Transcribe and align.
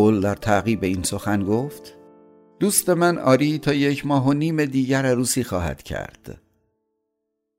پول 0.00 0.20
در 0.20 0.34
تعقیب 0.34 0.84
این 0.84 1.02
سخن 1.02 1.44
گفت 1.44 1.96
دوست 2.60 2.88
من 2.88 3.18
آری 3.18 3.58
تا 3.58 3.74
یک 3.74 4.06
ماه 4.06 4.26
و 4.26 4.32
نیم 4.32 4.64
دیگر 4.64 5.06
عروسی 5.06 5.44
خواهد 5.44 5.82
کرد. 5.82 6.40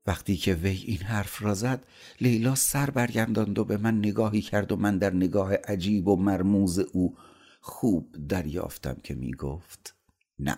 وقتی 0.06 0.36
که 0.36 0.54
وی 0.54 0.84
این 0.86 0.98
حرف 0.98 1.42
را 1.42 1.54
زد 1.54 1.84
لیلا 2.20 2.54
سر 2.54 2.90
برگرداند 2.90 3.58
و 3.58 3.64
به 3.64 3.76
من 3.76 3.98
نگاهی 3.98 4.42
کرد 4.42 4.72
و 4.72 4.76
من 4.76 4.98
در 4.98 5.14
نگاه 5.14 5.54
عجیب 5.54 6.08
و 6.08 6.16
مرموز 6.16 6.78
او 6.78 7.16
خوب 7.60 8.16
دریافتم 8.28 8.96
که 9.04 9.14
می 9.14 9.34
گفت 9.34 9.94
نه. 10.38 10.56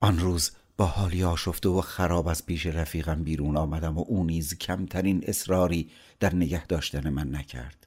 آن 0.00 0.18
روز 0.18 0.50
با 0.76 0.86
حالی 0.86 1.24
آشفته 1.24 1.68
و 1.68 1.80
خراب 1.80 2.28
از 2.28 2.46
پیش 2.46 2.66
رفیقم 2.66 3.22
بیرون 3.24 3.56
آمدم 3.56 3.98
و 3.98 4.04
او 4.08 4.24
نیز 4.24 4.58
کمترین 4.58 5.24
اصراری 5.26 5.90
در 6.20 6.34
نگه 6.34 6.66
داشتن 6.66 7.10
من 7.10 7.34
نکرد. 7.34 7.79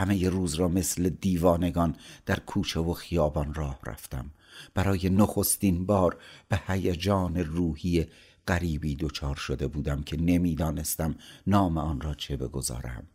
همه 0.00 0.28
روز 0.28 0.54
را 0.54 0.68
مثل 0.68 1.08
دیوانگان 1.08 1.96
در 2.26 2.38
کوچه 2.38 2.80
و 2.80 2.92
خیابان 2.92 3.54
راه 3.54 3.78
رفتم. 3.86 4.30
برای 4.74 5.10
نخستین 5.10 5.86
بار 5.86 6.18
به 6.48 6.60
هیجان 6.66 7.36
روحی 7.36 8.06
غریبی 8.48 8.96
دچار 8.96 9.36
شده 9.36 9.66
بودم 9.66 10.02
که 10.02 10.16
نمی‌دانستم 10.16 11.14
نام 11.46 11.78
آن 11.78 12.00
را 12.00 12.14
چه 12.14 12.36
بگذارم. 12.36 13.06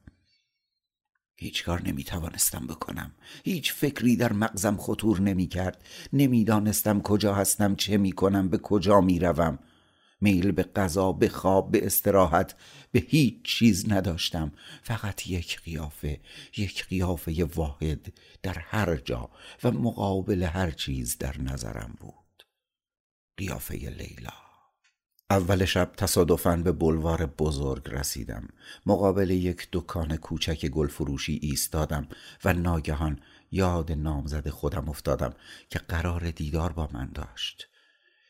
هیچ 1.36 1.64
کار 1.64 1.82
نمی 1.88 2.04
توانستم 2.04 2.68
بکنم. 2.68 3.12
هیچ 3.44 3.74
فکری 3.74 4.16
در 4.16 4.34
مغزم 4.34 4.78
خطور 4.78 5.22
نمی 5.22 5.48
کرد 5.48 5.84
نمی‌دانستم 6.14 7.02
کجا 7.02 7.34
هستم 7.34 7.76
چه 7.76 7.98
می 7.98 8.12
کنم 8.12 8.50
به 8.50 8.58
کجا 8.58 9.02
می 9.02 9.20
روم 9.20 9.60
میل 10.22 10.52
به 10.52 10.64
غذا 10.64 11.12
به 11.12 11.30
خواب 11.30 11.72
به 11.72 11.86
استراحت 11.86 12.56
به 12.92 13.00
هیچ 13.00 13.44
چیز 13.44 13.92
نداشتم. 13.92 14.52
فقط 14.84 15.28
یک 15.28 15.62
قیافه 15.62 16.20
یک 16.58 16.86
قیافه 16.86 17.46
واحد 17.56 18.14
در 18.44 18.60
هر 18.60 18.96
جا 18.96 19.30
و 19.64 19.72
مقابل 19.72 20.44
هر 20.44 20.72
چیز 20.72 21.18
در 21.18 21.42
نظرم 21.42 21.98
بود. 22.00 22.44
قیافه 23.38 23.76
لیلا. 23.76 24.46
اول 25.30 25.66
شب 25.66 25.92
تصادفاً 25.98 26.56
به 26.56 26.72
بلوار 26.72 27.26
بزرگ 27.26 27.90
رسیدم. 27.90 28.48
مقابل 28.86 29.30
یک 29.30 29.68
دکان 29.74 30.18
کوچک 30.18 30.66
گلفروشی 30.66 31.40
ایستادم 31.42 32.08
و 32.46 32.54
ناگهان 32.54 33.20
یاد 33.52 33.92
نامزد 33.92 34.50
خودم 34.50 34.90
افتادم 34.90 35.34
که 35.70 35.80
قرار 35.80 36.32
دیدار 36.32 36.74
با 36.74 36.90
من 36.94 37.12
داشت. 37.14 37.68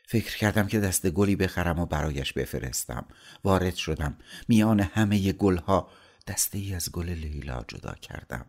فکر 0.08 0.38
کردم 0.38 0.68
که 0.68 0.80
دست 0.80 1.10
گلی 1.10 1.36
بخرم 1.36 1.80
و 1.80 1.86
برایش 1.86 2.34
بفرستم. 2.34 3.06
وارد 3.44 3.76
شدم. 3.76 4.18
میان 4.48 4.80
همه 4.80 5.32
گلها 5.32 5.90
دسته 6.28 6.58
ای 6.58 6.74
از 6.74 6.92
گل 6.92 7.10
لیلا 7.10 7.64
جدا 7.68 7.94
کردم. 7.94 8.46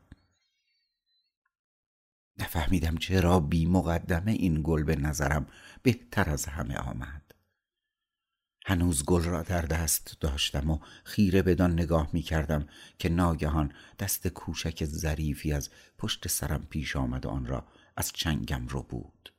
نفهمیدم 2.38 2.96
چرا 2.96 3.40
بی 3.40 3.66
مقدمه 3.66 4.32
این 4.32 4.60
گل 4.64 4.82
به 4.82 4.96
نظرم 4.96 5.46
بهتر 5.82 6.30
از 6.30 6.46
همه 6.46 6.76
آمد. 6.76 7.22
هنوز 8.66 9.04
گل 9.04 9.22
را 9.22 9.42
در 9.42 9.62
دست 9.62 10.16
داشتم 10.20 10.70
و 10.70 10.78
خیره 11.04 11.42
بدان 11.42 11.72
نگاه 11.72 12.10
می 12.12 12.22
کردم 12.22 12.66
که 12.98 13.08
ناگهان 13.08 13.72
دست 13.98 14.28
کوچک 14.28 14.84
ظریفی 14.84 15.52
از 15.52 15.70
پشت 15.98 16.28
سرم 16.28 16.66
پیش 16.70 16.96
آمد 16.96 17.26
و 17.26 17.28
آن 17.28 17.46
را 17.46 17.66
از 17.96 18.12
چنگم 18.12 18.66
رو 18.66 18.82
بود 18.82 19.35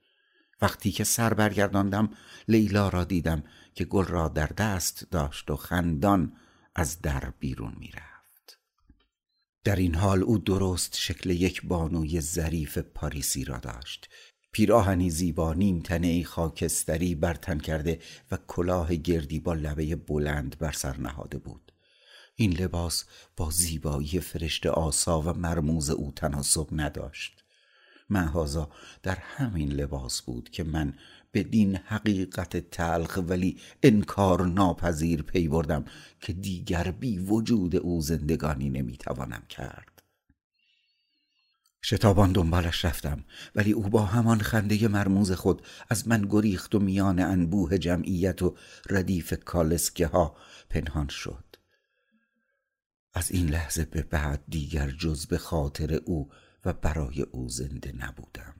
وقتی 0.61 0.91
که 0.91 1.03
سر 1.03 1.33
برگرداندم 1.33 2.09
لیلا 2.47 2.89
را 2.89 3.03
دیدم 3.03 3.43
که 3.75 3.85
گل 3.85 4.05
را 4.05 4.27
در 4.27 4.47
دست 4.47 5.07
داشت 5.11 5.51
و 5.51 5.55
خندان 5.55 6.33
از 6.75 7.01
در 7.01 7.33
بیرون 7.39 7.75
می 7.79 7.87
رفت. 7.87 8.59
در 9.63 9.75
این 9.75 9.95
حال 9.95 10.23
او 10.23 10.37
درست 10.37 10.95
شکل 10.97 11.29
یک 11.29 11.65
بانوی 11.65 12.21
ظریف 12.21 12.77
پاریسی 12.77 13.43
را 13.43 13.57
داشت. 13.57 14.09
پیراهنی 14.51 15.09
زیبا 15.09 15.53
نیم 15.53 15.79
تنه 15.79 16.23
خاکستری 16.23 17.15
برتن 17.15 17.59
کرده 17.59 17.99
و 18.31 18.37
کلاه 18.47 18.95
گردی 18.95 19.39
با 19.39 19.53
لبه 19.53 19.95
بلند 19.95 20.57
بر 20.57 20.71
سر 20.71 20.97
نهاده 20.97 21.37
بود. 21.37 21.71
این 22.35 22.53
لباس 22.53 23.05
با 23.37 23.49
زیبایی 23.51 24.19
فرشت 24.19 24.65
آسا 24.65 25.21
و 25.21 25.33
مرموز 25.33 25.89
او 25.89 26.11
تناسب 26.11 26.67
نداشت. 26.71 27.36
محازا 28.09 28.69
در 29.03 29.15
همین 29.15 29.71
لباس 29.71 30.21
بود 30.21 30.49
که 30.49 30.63
من 30.63 30.93
به 31.31 31.43
دین 31.43 31.75
حقیقت 31.75 32.57
تلخ 32.57 33.19
ولی 33.27 33.57
انکار 33.83 34.45
ناپذیر 34.45 35.21
پی 35.21 35.47
بردم 35.47 35.85
که 36.21 36.33
دیگر 36.33 36.91
بی 36.91 37.19
وجود 37.19 37.75
او 37.75 38.01
زندگانی 38.01 38.69
نمی‌توانم 38.69 39.43
کرد. 39.49 39.97
شتابان 41.83 42.31
دنبالش 42.31 42.85
رفتم 42.85 43.23
ولی 43.55 43.71
او 43.71 43.89
با 43.89 44.05
همان 44.05 44.39
خنده 44.39 44.87
مرموز 44.87 45.31
خود 45.31 45.61
از 45.89 46.07
من 46.07 46.27
گریخت 46.29 46.75
و 46.75 46.79
میان 46.79 47.19
انبوه 47.19 47.77
جمعیت 47.77 48.41
و 48.41 48.55
ردیف 48.89 49.33
کالسکه 49.45 50.07
ها 50.07 50.35
پنهان 50.69 51.07
شد. 51.07 51.43
از 53.13 53.31
این 53.31 53.49
لحظه 53.49 53.85
به 53.85 54.01
بعد 54.01 54.43
دیگر 54.47 54.91
جز 54.91 55.25
به 55.25 55.37
خاطر 55.37 55.93
او 55.93 56.29
و 56.67 56.73
برای 56.73 57.21
او 57.21 57.49
زنده 57.49 57.93
نبودم. 57.95 58.55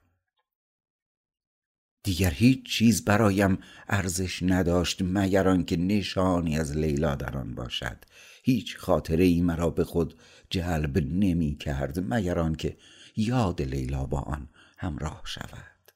دیگر 2.03 2.31
هیچ 2.31 2.66
چیز 2.66 3.06
برایم 3.06 3.57
ارزش 3.88 4.44
نداشت 4.44 5.01
مگر 5.01 5.47
آنکه 5.47 5.78
نشانی 5.78 6.59
از 6.59 6.78
لیلا 6.78 7.16
در 7.16 7.38
آن 7.38 7.56
باشد. 7.56 7.97
هیچ 8.44 8.78
خاطره 8.78 9.23
ای 9.23 9.41
مرا 9.41 9.69
به 9.69 9.84
خود 9.84 10.19
جلب 10.50 10.97
نمی 10.97 11.56
کرد 11.56 12.13
مگر 12.13 12.40
آنکه 12.40 12.78
یاد 13.16 13.62
لیلا 13.62 14.06
با 14.06 14.19
آن 14.19 14.50
همراه 14.78 15.22
شود. 15.25 15.91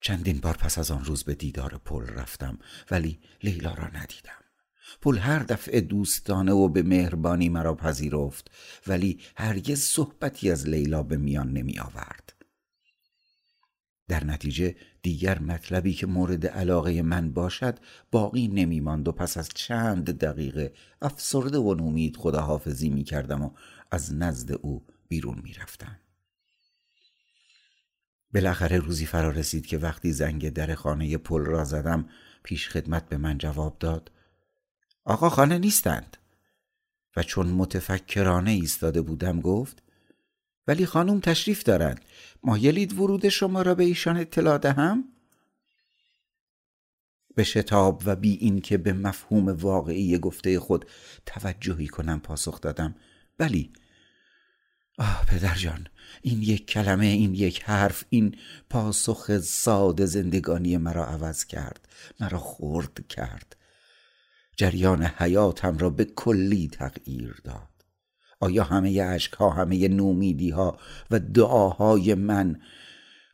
چندین 0.00 0.40
بار 0.40 0.56
پس 0.56 0.78
از 0.78 0.90
آن 0.90 1.04
روز 1.04 1.24
به 1.24 1.34
دیدار 1.34 1.78
پل 1.84 2.06
رفتم 2.06 2.58
ولی 2.90 3.20
لیلا 3.42 3.74
را 3.74 3.86
ندیدم. 3.86 4.47
پل 5.00 5.18
هر 5.18 5.38
دفعه 5.38 5.80
دوستانه 5.80 6.52
و 6.52 6.68
به 6.68 6.82
مهربانی 6.82 7.48
مرا 7.48 7.74
پذیرفت 7.74 8.50
ولی 8.86 9.20
هرگز 9.36 9.80
صحبتی 9.80 10.50
از 10.50 10.68
لیلا 10.68 11.02
به 11.02 11.16
میان 11.16 11.52
نمی 11.52 11.78
آورد. 11.78 12.34
در 14.08 14.24
نتیجه 14.24 14.76
دیگر 15.02 15.38
مطلبی 15.38 15.92
که 15.92 16.06
مورد 16.06 16.46
علاقه 16.46 17.02
من 17.02 17.30
باشد 17.30 17.78
باقی 18.10 18.48
نمی 18.48 18.80
ماند 18.80 19.08
و 19.08 19.12
پس 19.12 19.36
از 19.36 19.48
چند 19.54 20.10
دقیقه 20.10 20.72
افسرده 21.02 21.58
و 21.58 21.74
نومید 21.74 22.16
خداحافظی 22.16 22.88
می 22.88 23.04
کردم 23.04 23.42
و 23.42 23.50
از 23.90 24.14
نزد 24.14 24.52
او 24.52 24.86
بیرون 25.08 25.40
می‌رفتم 25.44 25.98
بالاخره 28.34 28.78
روزی 28.78 29.06
فرا 29.06 29.30
رسید 29.30 29.66
که 29.66 29.78
وقتی 29.78 30.12
زنگ 30.12 30.52
در 30.52 30.74
خانه 30.74 31.18
پل 31.18 31.40
را 31.40 31.64
زدم 31.64 32.08
پیش 32.42 32.68
خدمت 32.68 33.08
به 33.08 33.16
من 33.16 33.38
جواب 33.38 33.76
داد. 33.78 34.10
آقا 35.08 35.28
خانه 35.28 35.58
نیستند. 35.58 36.16
و 37.16 37.22
چون 37.22 37.46
متفکرانه 37.46 38.50
ایستاده 38.50 39.00
بودم 39.00 39.40
گفت 39.40 39.82
ولی 40.66 40.86
خانم 40.86 41.20
تشریف 41.20 41.62
دارند. 41.62 42.00
مایلید 42.42 42.92
ورود 42.92 43.28
شما 43.28 43.62
را 43.62 43.74
به 43.74 43.84
ایشان 43.84 44.16
اطلاع 44.16 44.58
دهم؟ 44.58 45.04
به 47.34 47.44
شتاب 47.44 48.02
و 48.06 48.16
بی 48.16 48.34
این 48.34 48.60
که 48.60 48.76
به 48.76 48.92
مفهوم 48.92 49.48
واقعی 49.48 50.18
گفته 50.18 50.60
خود 50.60 50.86
توجهی 51.26 51.88
کنم 51.88 52.20
پاسخ 52.20 52.60
دادم. 52.60 52.94
بلی 53.38 53.72
آه 54.98 55.24
پدر 55.26 55.54
جان 55.54 55.86
این 56.22 56.42
یک 56.42 56.66
کلمه 56.66 57.06
این 57.06 57.34
یک 57.34 57.62
حرف 57.62 58.04
این 58.08 58.36
پاسخ 58.70 59.38
ساده 59.38 60.06
زندگانی 60.06 60.76
مرا 60.76 61.06
عوض 61.06 61.44
کرد 61.44 61.88
مرا 62.20 62.38
خورد 62.38 63.08
کرد. 63.08 63.57
جریان 64.58 65.02
حیاتم 65.02 65.78
را 65.78 65.90
به 65.90 66.04
کلی 66.04 66.68
تغییر 66.68 67.40
داد. 67.44 67.84
آیا 68.40 68.64
همه 68.64 69.04
عشق 69.04 69.36
ها 69.36 69.50
همه 69.50 69.88
نومیدی 69.88 70.50
ها 70.50 70.78
و 71.10 71.18
دعاهای 71.18 72.14
من 72.14 72.60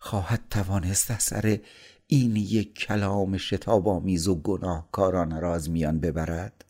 خواهد 0.00 0.44
توانست 0.50 1.10
اثر 1.10 1.60
این 2.06 2.36
یک 2.36 2.74
کلام 2.74 3.36
شتاب 3.36 3.88
آمیز 3.88 4.28
و 4.28 4.34
گناهکارانه 4.34 5.40
را 5.40 5.54
از 5.54 5.70
میان 5.70 6.00
ببرد؟ 6.00 6.64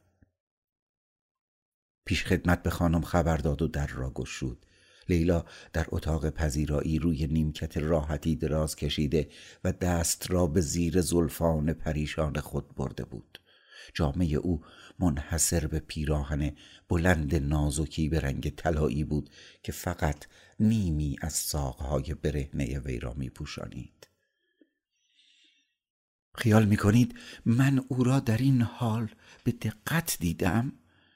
پیش 2.05 2.25
خدمت 2.25 2.63
به 2.63 2.71
خانم 2.71 3.03
خبر 3.03 3.37
داد 3.37 3.63
و 3.63 3.69
در 3.69 3.87
را 3.87 4.11
گشود. 4.11 4.67
لیلا 5.09 5.45
در 5.73 5.87
اتاق 5.89 6.31
پذیرایی 6.31 6.99
روی 6.99 7.27
نیمکت 7.27 7.77
راحتی 7.77 8.37
دراز 8.37 8.77
کشیده 8.77 9.29
و 9.65 9.73
دست 9.73 10.31
را 10.31 10.47
به 10.47 10.61
زیر 10.61 11.01
زلفان 11.01 11.73
پریشان 11.73 12.41
خود 12.41 12.75
برده 12.75 13.05
بود. 13.05 13.39
جامعه 13.95 14.37
او 14.37 14.63
منحصر 14.99 15.67
به 15.67 15.79
پیراهن 15.79 16.53
بلند 16.89 17.35
نازکی 17.35 18.09
به 18.09 18.21
رنگ 18.21 18.51
طلایی 18.51 19.05
بود 19.05 19.31
که 19.63 19.73
فقط 19.73 20.27
نیمی 20.61 21.17
از 21.21 21.33
ساقهای 21.33 22.15
برهنه 22.15 22.79
وی 22.79 22.99
را 22.99 23.15
می 23.15 23.31
پوشانید. 23.31 24.09
خیال 26.35 26.67
می 26.67 26.77
کنید 26.77 27.15
من 27.45 27.85
او 27.89 28.05
را 28.05 28.21
در 28.21 28.39
این 28.39 28.63
حال 28.63 29.09
به 29.45 29.53
دقت 29.53 30.17
دیدم؟ 30.21 30.73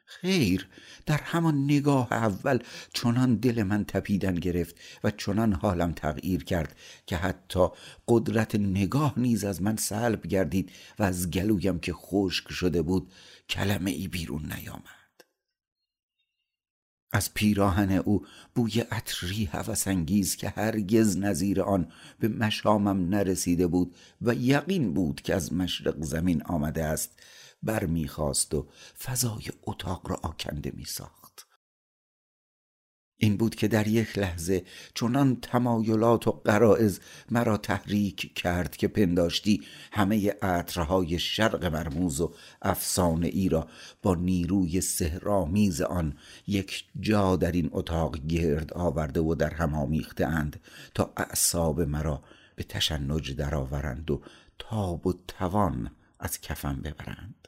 خیر 0.09 0.69
در 1.07 1.21
همان 1.23 1.65
نگاه 1.65 2.13
اول 2.13 2.59
چنان 2.93 3.35
دل 3.37 3.63
من 3.63 3.85
تپیدن 3.85 4.35
گرفت 4.35 4.77
و 5.05 5.11
چنان 5.11 5.53
حالم 5.53 5.93
تغییر 5.93 6.45
کرد 6.45 6.77
که 7.07 7.17
حتی 7.17 7.69
قدرت 8.09 8.55
نگاه 8.55 9.15
نیز 9.17 9.45
از 9.45 9.63
من 9.63 9.77
سلب 9.77 10.27
گردید 10.27 10.73
و 10.99 11.03
از 11.03 11.31
گلویم 11.31 11.79
که 11.79 11.93
خشک 11.93 12.53
شده 12.53 12.83
بود 12.83 13.13
کلمه 13.49 13.91
ای 13.91 14.09
بیرون 14.09 14.43
نیامد. 14.43 14.99
از 17.13 17.35
پیراهن 17.35 17.93
او 17.93 18.27
بوی 18.55 18.81
عطری 18.81 19.45
هوسانگیز 19.45 20.37
که 20.37 20.49
هرگز 20.49 21.17
نظیر 21.17 21.63
آن 21.63 21.93
به 22.19 22.29
مشامم 22.29 23.09
نرسیده 23.09 23.67
بود 23.67 23.95
و 24.23 24.35
یقین 24.35 24.95
بود 24.95 25.21
که 25.23 25.35
از 25.35 25.53
مشرق 25.53 26.03
زمین 26.03 26.43
آمده 26.43 26.85
است. 26.85 27.23
بر 27.63 27.87
می‌خواست 27.87 28.55
و 28.55 28.69
فضای 29.03 29.45
اتاق 29.63 30.11
را 30.11 30.17
آکنده 30.23 30.73
میساخت. 30.75 31.49
این 33.21 33.37
بود 33.37 33.55
که 33.55 33.69
در 33.69 33.89
یک 33.89 34.19
لحظه 34.19 34.65
چنان 34.95 35.37
تمایلات 35.41 36.29
و 36.29 36.31
قرائز 36.31 37.01
مرا 37.31 37.57
تحریک 37.57 38.35
کرد 38.35 38.77
که 38.77 38.89
پنداشتی 38.89 39.63
همه 39.93 40.31
عطرهای 40.43 41.19
شرق 41.19 41.65
مرموز 41.65 42.21
و 42.21 42.35
افسانه 42.63 43.27
ای 43.27 43.49
را 43.49 43.69
با 44.03 44.15
نیروی 44.15 44.81
سهرامیز 44.81 45.81
آن 45.81 46.19
یک 46.47 46.85
جا 47.01 47.37
در 47.37 47.53
این 47.53 47.69
اتاق 47.73 48.19
گرد 48.19 48.73
آورده 48.73 49.21
و 49.21 49.35
در 49.35 49.55
هم 49.55 49.75
آمیخته 49.75 50.27
اند 50.27 50.61
تا 50.95 51.13
اعصاب 51.17 51.81
مرا 51.81 52.23
به 52.57 52.65
تشنج 52.65 53.33
درآورند 53.33 54.11
و 54.11 54.23
تاب 54.59 55.07
و 55.07 55.13
توان 55.29 55.91
از 56.21 56.41
کفم 56.41 56.77
ببرند. 56.77 57.48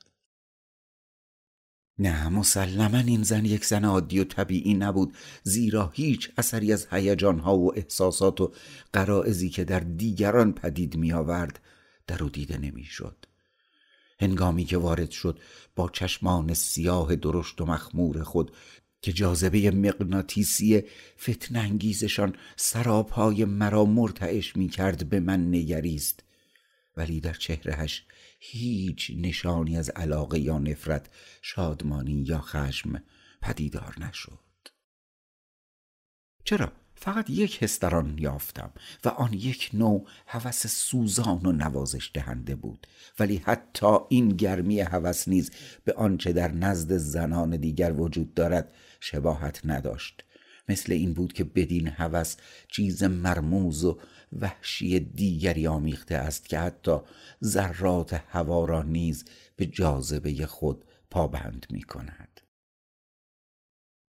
نه 2.00 2.28
مسلما 2.28 2.98
این 2.98 3.22
زن 3.22 3.44
یک 3.44 3.64
زن 3.64 3.84
عادی 3.84 4.20
و 4.20 4.24
طبیعی 4.24 4.74
نبود 4.74 5.14
زیرا 5.42 5.90
هیچ 5.94 6.30
اثری 6.38 6.72
از 6.72 6.86
هیجانها 6.90 7.58
و 7.58 7.78
احساسات 7.78 8.40
و 8.40 8.52
قرائزی 8.92 9.50
که 9.50 9.64
در 9.64 9.80
دیگران 9.80 10.52
پدید 10.52 10.96
می 10.96 11.12
آورد 11.12 11.60
در 12.06 12.22
او 12.22 12.28
دیده 12.28 12.58
نمی‌شد. 12.58 13.26
هنگامی 14.20 14.64
که 14.64 14.78
وارد 14.78 15.10
شد 15.10 15.38
با 15.76 15.90
چشمان 15.92 16.54
سیاه 16.54 17.16
درشت 17.16 17.60
و 17.60 17.66
مخمور 17.66 18.22
خود 18.22 18.52
که 19.02 19.12
جاذبه 19.12 19.70
مغناطیسی 19.70 20.82
فتن 21.20 21.56
انگیزشان 21.56 22.34
سرابهای 22.56 23.44
مرا 23.44 23.84
مرتعش 23.84 24.56
می 24.56 24.68
کرد 24.68 25.08
به 25.08 25.20
من 25.20 25.48
نگریست 25.48 26.24
ولی 26.96 27.20
در 27.20 27.32
چهرهش 27.32 28.04
هیچ 28.38 29.12
نشانی 29.16 29.78
از 29.78 29.90
علاقه 29.90 30.38
یا 30.38 30.58
نفرت 30.58 31.10
شادمانی 31.42 32.24
یا 32.28 32.40
خشم 32.40 33.02
پدیدار 33.42 33.94
نشد. 34.00 34.38
چرا؟ 36.44 36.72
فقط 36.94 37.30
یک 37.30 37.58
آن 37.82 38.18
یافتم 38.18 38.72
و 39.04 39.08
آن 39.08 39.32
یک 39.32 39.70
نوع 39.72 40.06
هوس 40.26 40.66
سوزان 40.66 41.46
و 41.46 41.52
نوازش 41.52 42.10
دهنده 42.14 42.54
بود. 42.54 42.86
ولی 43.18 43.36
حتی 43.36 43.96
این 44.08 44.28
گرمی 44.28 44.80
هوس 44.80 45.28
نیز 45.28 45.50
به 45.84 45.92
آنچه 45.92 46.32
در 46.32 46.52
نزد 46.52 46.96
زنان 46.96 47.56
دیگر 47.56 47.92
وجود 47.92 48.34
دارد 48.34 48.74
شباهت 49.00 49.60
نداشت. 49.64 50.24
مثل 50.70 50.92
این 50.92 51.12
بود 51.12 51.32
که 51.32 51.44
بدین 51.44 51.88
هوس 51.88 52.36
چیز 52.68 53.02
مرموز 53.02 53.84
و 53.84 53.98
وحشی 54.40 55.00
دیگری 55.00 55.66
آمیخته 55.66 56.14
است 56.14 56.48
که 56.48 56.58
حتی 56.58 56.96
ذرات 57.44 58.22
هوا 58.28 58.64
را 58.64 58.82
نیز 58.82 59.24
به 59.56 59.66
جاذبه 59.66 60.46
خود 60.46 60.84
پابند 61.10 61.66
می 61.70 61.82
کند 61.82 62.40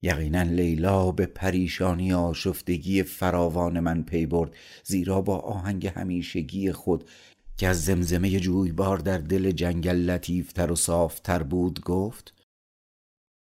یقینا 0.01 0.41
لیلا 0.41 1.11
به 1.11 1.25
پریشانی 1.25 2.13
آشفتگی 2.13 3.03
فراوان 3.03 3.79
من 3.79 4.03
پی 4.03 4.25
برد 4.25 4.55
زیرا 4.83 5.21
با 5.21 5.37
آهنگ 5.37 5.87
همیشگی 5.87 6.71
خود 6.71 7.09
که 7.57 7.67
از 7.67 7.85
زمزمه 7.85 8.39
جویبار 8.39 8.97
در 8.97 9.17
دل 9.17 9.51
جنگل 9.51 9.95
لطیفتر 9.95 10.71
و 10.71 10.75
صافتر 10.75 11.43
بود 11.43 11.81
گفت 11.81 12.33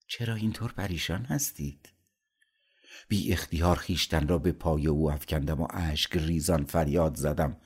چرا 0.07 0.35
اینطور 0.35 0.73
پریشان 0.73 1.25
هستید؟ 1.25 1.89
بی 3.09 3.33
اختیار 3.33 3.77
خیشتن 3.77 4.29
را 4.29 4.39
به 4.39 4.53
پای 4.53 4.87
او 4.87 5.13
افکندم 5.13 5.61
و 5.61 5.69
اشک 5.71 6.17
ریزان 6.17 6.65
فریاد 6.65 7.17
زدم. 7.17 7.57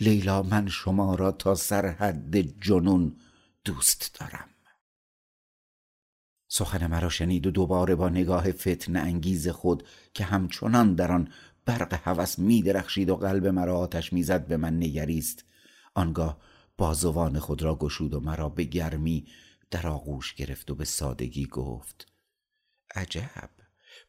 لیلا 0.00 0.42
من 0.42 0.68
شما 0.68 1.14
را 1.14 1.32
تا 1.32 1.54
سرحد 1.54 2.36
جنون 2.36 3.16
دوست 3.64 4.16
دارم. 4.20 4.48
سخن 6.48 6.86
مرا 6.86 7.08
شنید 7.08 7.46
و 7.46 7.50
دوباره 7.50 7.94
با 7.94 8.08
نگاه 8.08 8.52
فتن 8.52 8.96
انگیز 8.96 9.48
خود 9.48 9.84
که 10.14 10.24
همچنان 10.24 10.94
در 10.94 11.12
آن 11.12 11.28
برق 11.64 12.00
هوس 12.04 12.38
می 12.38 12.62
درخشید 12.62 13.10
و 13.10 13.16
قلب 13.16 13.46
مرا 13.46 13.78
آتش 13.78 14.12
می‌زد 14.12 14.46
به 14.46 14.56
من 14.56 14.76
نگریست. 14.76 15.44
آنگاه 15.94 16.38
بازوان 16.78 17.38
خود 17.38 17.62
را 17.62 17.76
گشود 17.76 18.14
و 18.14 18.20
مرا 18.20 18.48
به 18.48 18.64
گرمی 18.64 19.26
در 19.70 19.86
آغوش 19.86 20.34
گرفت 20.34 20.70
و 20.70 20.74
به 20.74 20.84
سادگی 20.84 21.46
گفت 21.46 22.12
عجب! 22.94 23.50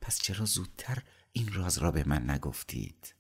پس 0.06 0.20
چرا 0.22 0.46
زودتر 0.46 0.98
این 1.32 1.54
راز 1.54 1.78
را 1.78 1.92
به 1.92 2.04
من 2.08 2.30
نگفتید؟ 2.30 3.16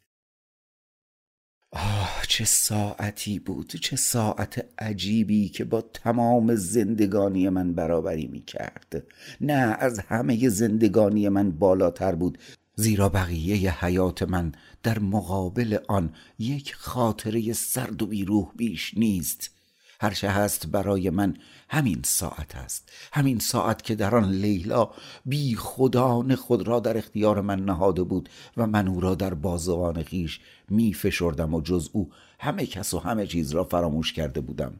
آه 1.71 2.23
چه 2.27 2.45
ساعتی 2.45 3.39
بود 3.39 3.67
چه 3.67 3.95
ساعت 3.95 4.65
عجیبی 4.79 5.49
که 5.49 5.63
با 5.63 5.81
تمام 5.81 6.55
زندگانی 6.55 7.49
من 7.49 7.73
برابری 7.73 8.27
می 8.27 8.41
کرد 8.41 9.03
نه 9.41 9.77
از 9.79 9.99
همه 9.99 10.49
زندگانی 10.49 11.29
من 11.29 11.51
بالاتر 11.51 12.15
بود 12.15 12.37
زیرا 12.75 13.09
بقیه 13.09 13.85
حیات 13.85 14.23
من 14.23 14.51
در 14.83 14.99
مقابل 14.99 15.77
آن 15.87 16.13
یک 16.39 16.75
خاطره 16.75 17.53
سرد 17.53 18.01
و 18.01 18.05
بیروح 18.07 18.51
بیش 18.55 18.93
نیست. 18.97 19.54
هرچه 20.01 20.29
هست 20.29 20.67
برای 20.67 21.09
من 21.09 21.37
همین 21.69 22.01
ساعت 22.03 22.55
است. 22.55 22.91
همین 23.13 23.39
ساعت 23.39 23.81
که 23.81 23.95
در 23.95 24.15
آن 24.15 24.31
لیلا 24.31 24.89
بی 25.25 25.55
خدان 25.55 26.35
خود 26.35 26.67
را 26.67 26.79
در 26.79 26.97
اختیار 26.97 27.41
من 27.41 27.65
نهاده 27.65 28.03
بود 28.03 28.29
و 28.57 28.67
من 28.67 28.87
او 28.87 29.01
را 29.01 29.15
در 29.15 29.33
بازوان 29.33 30.03
خیش 30.03 30.39
می 30.69 30.93
فشردم 30.93 31.53
و 31.53 31.61
جز 31.61 31.89
او 31.93 32.11
همه 32.39 32.65
کس 32.65 32.93
و 32.93 32.99
همه 32.99 33.27
چیز 33.27 33.51
را 33.51 33.63
فراموش 33.63 34.13
کرده 34.13 34.41
بودم. 34.41 34.79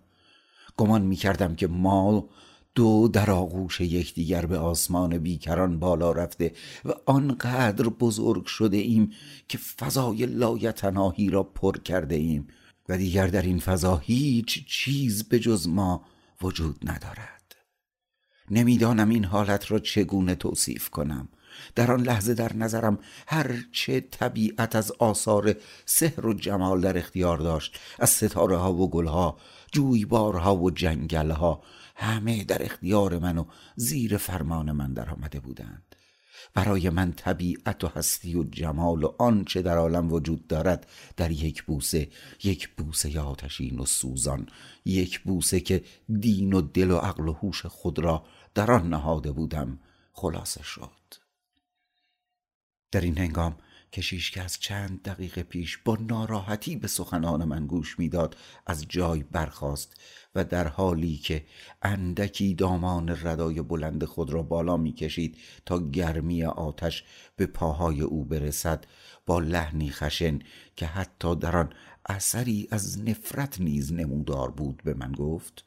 گمان 0.77 1.01
می 1.01 1.15
کردم 1.15 1.55
که 1.55 1.67
ما 1.67 2.29
دو 2.75 3.07
در 3.07 3.31
آغوش 3.31 3.81
یکدیگر 3.81 4.45
به 4.45 4.57
آسمان 4.57 5.17
بیکران 5.17 5.79
بالا 5.79 6.12
رفته 6.12 6.51
و 6.86 6.91
آنقدر 7.05 7.89
بزرگ 7.89 8.45
شده 8.45 8.77
ایم 8.77 9.12
که 9.48 9.57
فضای 9.57 10.25
لایتناهی 10.25 11.29
را 11.29 11.43
پر 11.43 11.77
کرده 11.77 12.15
ایم. 12.15 12.48
و 12.89 12.98
دیگر 12.98 13.27
در 13.27 13.42
این 13.42 13.60
فضا 13.60 13.98
هیچ 13.98 14.65
چیز 14.68 15.30
به 15.30 15.39
جز 15.39 15.68
ما 15.68 16.06
وجود 16.42 16.89
ندارد. 16.89 17.56
نمی‌دانم 18.51 19.10
این 19.10 19.25
حالت 19.25 19.72
را 19.72 19.80
چگونه 19.80 20.36
توصیف 20.36 20.89
کنم. 20.89 21.30
در 21.75 21.92
آن 21.92 22.01
لحظه 22.01 22.34
در 22.34 22.56
نظرم 22.56 23.00
هر 23.27 23.56
چه 23.72 24.00
طبیعت 24.01 24.75
از 24.75 24.92
آثار 24.92 25.56
سحر 25.86 26.25
و 26.25 26.34
جمال 26.34 26.82
در 26.82 26.98
اختیار 26.98 27.38
داشت 27.38 27.80
از 28.00 28.10
ستاره 28.10 28.58
ها 28.58 28.74
و 28.74 28.89
گل 28.89 29.08
ها 29.08 29.38
جویبارها 29.72 30.56
و 30.56 30.72
جنگل 30.72 31.32
ها 31.32 31.63
همه 31.96 32.44
در 32.44 32.63
اختیار 32.63 33.20
من 33.20 33.38
و 33.38 33.46
زیر 33.75 34.18
فرمان 34.18 34.72
من 34.72 34.94
در 34.94 35.10
آمده 35.10 35.39
بودند. 35.39 35.85
برای 36.56 36.90
من 36.90 37.12
طبیعت 37.12 37.84
و 37.84 37.88
هستی 37.88 38.36
و 38.36 38.44
جمال 38.44 39.04
و 39.04 39.16
آنچه 39.18 39.62
در 39.62 39.78
عالم 39.78 40.14
وجود 40.14 40.48
دارد 40.48 40.88
در 41.18 41.32
یک 41.32 41.64
بوسه 41.64 42.10
یک 42.44 42.70
بوسه 42.76 43.20
آتشین 43.20 43.80
و 43.80 43.86
سوزان 43.86 44.48
یک 44.86 45.20
بوسه 45.20 45.60
که 45.60 45.84
دین 46.20 46.54
و 46.54 46.62
دل 46.62 46.92
و 46.92 46.98
عقل 46.98 47.28
و 47.28 47.34
هوش 47.34 47.66
خود 47.66 48.00
را 48.00 48.26
در 48.54 48.72
آن 48.72 48.90
نهاده 48.90 49.32
بودم 49.32 49.80
خلاصه 50.12 50.64
شد. 50.64 50.92
در 52.92 53.02
این 53.02 53.18
هنگام 53.18 53.58
کشیش 53.96 54.32
که 54.32 54.42
از 54.42 54.60
چند 54.60 55.02
دقیقه 55.02 55.44
پیش 55.44 55.78
با 55.78 55.98
ناراحتی 56.00 56.75
به 56.75 56.88
سخنان 56.88 57.44
من 57.44 57.68
گوش 57.68 58.00
می‌داد 58.00 58.38
از 58.66 58.86
جای 58.90 59.24
برخاست 59.24 60.02
و 60.36 60.44
در 60.44 60.68
حالی 60.68 61.18
که 61.18 61.46
اندکی 61.82 62.54
دامان 62.54 63.10
ردای 63.10 63.62
بلند 63.62 64.06
خود 64.06 64.30
را 64.30 64.44
بالا 64.44 64.78
می‌کشید 64.78 65.38
تا 65.66 65.90
گرمی 65.90 66.44
آتش 66.44 67.04
به 67.36 67.46
پاهای 67.46 68.02
او 68.02 68.25
برسد 68.25 68.86
با 69.25 69.40
لحنی 69.40 69.90
خشن 69.90 70.40
که 70.75 70.86
حتی 70.86 71.36
در 71.36 71.58
آن 71.58 71.74
اثری 72.06 72.68
از 72.72 73.02
نفرت 73.02 73.62
نیز 73.62 73.94
نمودار 73.94 74.52
بود 74.52 74.82
به 74.84 74.94
من 74.94 75.12
گفت 75.12 75.66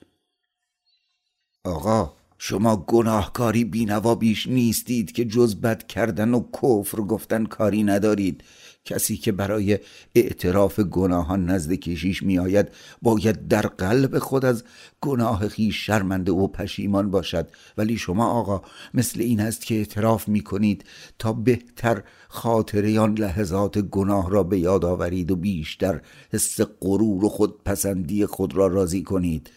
آقا 1.64 2.12
شما 2.38 2.76
گناهکاری 2.76 3.64
بینوا 3.64 4.14
بیش 4.14 4.46
نیستید 4.46 5.12
که 5.12 5.24
جز 5.24 5.56
بد 5.56 5.86
کردن 5.86 6.34
و 6.34 6.42
کفر 6.62 7.00
گفتن 7.00 7.44
کاری 7.44 7.82
ندارید. 7.82 8.44
کسی 8.84 9.16
که 9.16 9.32
برای 9.32 9.78
اعتراف 10.14 10.80
گناهان 10.80 11.50
نزد 11.50 11.72
کشیش 11.72 12.22
می 12.22 12.38
آید 12.38 12.68
باید 13.02 13.48
در 13.48 13.62
قلب 13.62 14.18
خود 14.18 14.44
از 14.44 14.64
گناه 15.00 15.48
خیش 15.48 15.86
شرمنده 15.86 16.32
و 16.32 16.46
پشیمان 16.46 17.10
باشد. 17.10 17.48
ولی 17.78 17.96
شما 17.96 18.30
آقا 18.30 18.62
مثل 18.94 19.20
این 19.20 19.40
است 19.40 19.66
که 19.66 19.74
اعتراف 19.74 20.28
می 20.28 20.40
کنید 20.40 20.84
تا 21.18 21.32
بهتر 21.32 22.02
خاطره 22.28 23.00
آن 23.00 23.14
لحظات 23.18 23.78
گناه 23.78 24.30
را 24.30 24.42
به 24.42 24.58
یاد 24.58 24.84
آورید 24.84 25.30
و 25.30 25.36
بیشتر 25.36 26.00
حس 26.32 26.60
غرور 26.80 27.24
و 27.24 27.28
خودپسندی 27.28 28.26
خود 28.26 28.56
را 28.56 28.66
راضی 28.66 29.02
کنید. 29.02 29.50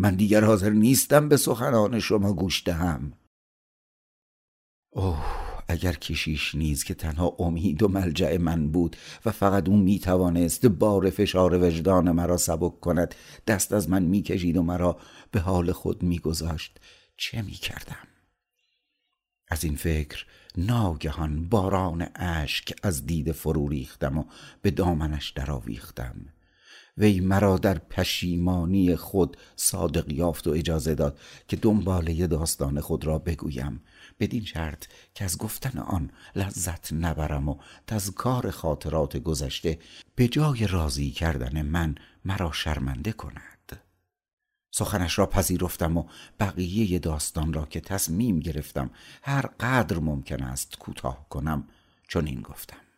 من 0.00 0.14
دیگر 0.14 0.44
حاضر 0.44 0.70
نیستم 0.70 1.28
به 1.28 1.36
سخنان 1.36 1.98
شما 1.98 2.32
گوش 2.32 2.62
دهم. 2.66 3.12
اوه 4.90 5.24
اگر 5.68 5.92
کشیش 5.92 6.54
نیز 6.54 6.84
که 6.84 6.94
تنها 6.94 7.36
امید 7.38 7.82
و 7.82 7.88
ملجع 7.88 8.36
من 8.36 8.68
بود 8.68 8.96
و 9.24 9.30
فقط 9.30 9.68
اون 9.68 9.80
می 9.80 9.98
توانست 9.98 10.66
بار 10.66 11.10
فشار 11.10 11.64
وجدان 11.64 12.10
مرا 12.10 12.36
سبک 12.36 12.80
کند 12.80 13.14
دست 13.46 13.72
از 13.72 13.90
من 13.90 14.02
می 14.02 14.22
کشید 14.22 14.56
و 14.56 14.62
مرا 14.62 14.96
به 15.30 15.40
حال 15.40 15.72
خود 15.72 16.02
می 16.02 16.18
گذاشت 16.18 16.80
چه 17.16 17.42
می 17.42 17.52
کردم؟ 17.52 18.08
از 19.48 19.64
این 19.64 19.76
فکر 19.76 20.26
ناگهان 20.56 21.48
باران 21.48 22.08
اشک 22.14 22.74
از 22.82 23.06
دید 23.06 23.32
فرو 23.32 23.68
ریختم 23.68 24.18
و 24.18 24.24
به 24.62 24.70
دامنش 24.70 25.30
درآویختم. 25.30 26.16
وی 27.00 27.20
مرا 27.20 27.58
در 27.58 27.78
پشیمانی 27.78 28.96
خود 28.96 29.36
صادق 29.56 30.12
یافت 30.12 30.46
و 30.46 30.50
اجازه 30.50 30.94
داد 30.94 31.18
که 31.48 31.56
دنباله 31.56 32.26
داستان 32.26 32.80
خود 32.80 33.04
را 33.04 33.18
بگویم. 33.18 33.82
بدین 34.20 34.44
شرط 34.44 34.86
که 35.14 35.24
از 35.24 35.38
گفتن 35.38 35.78
آن 35.78 36.10
لذت 36.36 36.92
نبرم 36.92 37.48
و 37.48 37.56
تذکار 37.86 38.50
خاطرات 38.50 39.16
گذشته 39.16 39.78
به 40.14 40.28
جای 40.28 40.66
راضی 40.66 41.10
کردن 41.10 41.62
من 41.62 41.94
مرا 42.24 42.52
شرمنده 42.52 43.12
کند. 43.12 43.82
سخنش 44.70 45.18
را 45.18 45.26
پذیرفتم 45.26 45.96
و 45.96 46.04
بقیه 46.40 46.98
داستان 46.98 47.52
را 47.52 47.66
که 47.66 47.80
تصمیم 47.80 48.40
گرفتم 48.40 48.90
هر 49.22 49.46
قدر 49.60 49.98
ممکن 49.98 50.42
است 50.42 50.78
کوتاه 50.78 51.26
کنم 51.28 51.68
چون 52.08 52.26
این 52.26 52.40
گفتم. 52.40 52.89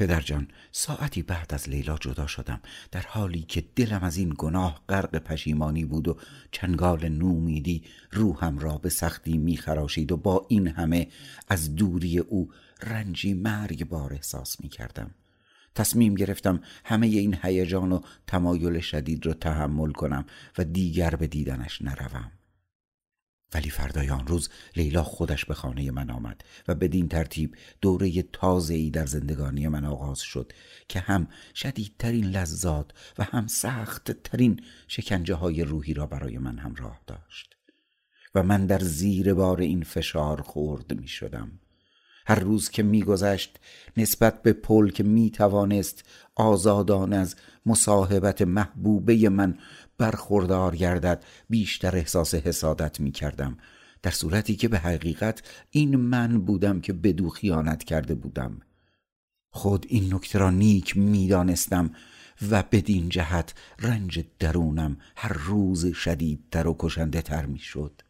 پدرجان 0.00 0.48
ساعتی 0.72 1.22
بعد 1.22 1.54
از 1.54 1.68
لیلا 1.68 1.98
جدا 1.98 2.26
شدم. 2.26 2.60
در 2.90 3.02
حالی 3.08 3.42
که 3.42 3.64
دلم 3.76 4.02
از 4.02 4.16
این 4.16 4.34
گناه 4.38 4.80
غرق 4.88 5.18
پشیمانی 5.18 5.84
بود 5.84 6.08
و 6.08 6.16
چنگال 6.52 7.08
نومیدی 7.08 7.82
روحم 8.12 8.58
را 8.58 8.78
به 8.78 8.88
سختی 8.88 9.38
میخراشید 9.38 10.12
و 10.12 10.16
با 10.16 10.46
این 10.48 10.68
همه 10.68 11.08
از 11.48 11.74
دوری 11.74 12.18
او 12.18 12.50
رنجی 12.82 13.34
مرگ 13.34 13.88
بار 13.88 14.12
احساس 14.12 14.60
می‌کردم. 14.60 15.10
تصمیم 15.74 16.14
گرفتم 16.14 16.60
همه 16.84 17.06
این 17.06 17.38
هیجان 17.42 17.92
و 17.92 18.00
تمایل 18.26 18.80
شدید 18.80 19.26
را 19.26 19.34
تحمل 19.34 19.92
کنم 19.92 20.24
و 20.58 20.64
دیگر 20.64 21.10
به 21.10 21.26
دیدنش 21.26 21.82
نروم. 21.82 22.32
ولی 23.54 23.70
فردای 23.70 24.10
آن 24.10 24.26
روز 24.26 24.48
لیلا 24.76 25.02
خودش 25.02 25.44
به 25.44 25.54
خانه 25.54 25.90
من 25.90 26.10
آمد 26.10 26.44
و 26.68 26.74
بدین 26.74 27.08
ترتیب 27.08 27.56
دوره 27.80 28.22
تازه 28.22 28.74
ای 28.74 28.90
در 28.90 29.06
زندگانی 29.06 29.68
من 29.68 29.84
آغاز 29.84 30.20
شد 30.20 30.52
که 30.88 31.00
هم 31.00 31.28
شدیدترین 31.54 32.24
لذات 32.24 32.90
و 33.18 33.24
هم 33.24 33.46
سخت 33.46 34.12
ترین 34.12 34.60
شکنجه 34.88 35.34
های 35.34 35.62
روحی 35.62 35.94
را 35.94 36.06
برای 36.06 36.38
من 36.38 36.58
همراه 36.58 37.00
داشت. 37.06 37.56
و 38.34 38.42
من 38.42 38.66
در 38.66 38.78
زیر 38.78 39.34
بار 39.34 39.60
این 39.60 39.82
فشار 39.82 40.40
خورد 40.40 41.00
می 41.00 41.08
شدم 41.08 41.60
هر 42.26 42.40
روز 42.40 42.70
که 42.70 42.82
میگذشت 42.82 43.58
نسبت 43.96 44.42
به 44.42 44.52
پل 44.52 44.90
که 44.90 45.02
می 45.02 45.30
توانست 45.30 46.04
آزادان 46.34 47.12
از 47.12 47.36
مصاحبت 47.66 48.42
محبوبه 48.42 49.28
من 49.28 49.58
برخوردار 50.00 50.76
گردد 50.76 51.24
بیشتر 51.48 51.96
احساس 51.96 52.34
حسادت 52.34 53.00
می 53.00 53.12
کردم 53.12 53.58
در 54.02 54.10
صورتی 54.10 54.56
که 54.56 54.68
به 54.68 54.78
حقیقت 54.78 55.42
این 55.70 55.96
من 55.96 56.40
بودم 56.40 56.80
که 56.80 56.92
بدو 56.92 57.28
خیانت 57.28 57.84
کرده 57.84 58.14
بودم. 58.14 58.60
خود 59.50 59.86
این 59.88 60.14
نکته 60.14 60.38
را 60.38 60.50
نیک 60.50 60.96
می‌دانستم 60.96 61.90
و 62.50 62.64
بدین 62.72 63.08
جهت 63.08 63.54
رنج 63.78 64.24
درونم 64.38 64.96
هر 65.16 65.32
روز 65.32 65.86
شدیدتر 65.86 66.66
و 66.66 66.76
کشنده 66.78 67.22
تر 67.22 67.46
می 67.46 67.58
شد 67.58 68.02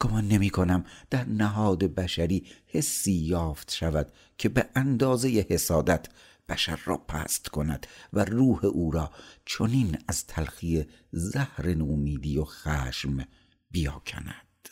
گمان 0.00 0.28
نمی 0.28 0.50
کنم 0.50 0.84
در 1.10 1.24
نهاد 1.24 1.84
بشری 1.84 2.46
حسی 2.66 3.12
یافت 3.12 3.72
شود 3.72 4.12
که 4.38 4.48
به 4.48 4.66
اندازه 4.74 5.46
حسادت 5.48 6.06
بشر 6.50 6.80
را 6.84 6.96
پست 6.96 7.48
کند 7.48 7.86
و 8.12 8.24
روح 8.24 8.64
او 8.64 8.90
را 8.90 9.10
چنین 9.46 9.98
از 10.08 10.26
تلخی 10.26 10.86
زهر 11.12 11.74
نومیدی 11.74 12.38
و 12.38 12.44
خشم 12.44 13.26
بیاکند. 13.70 14.68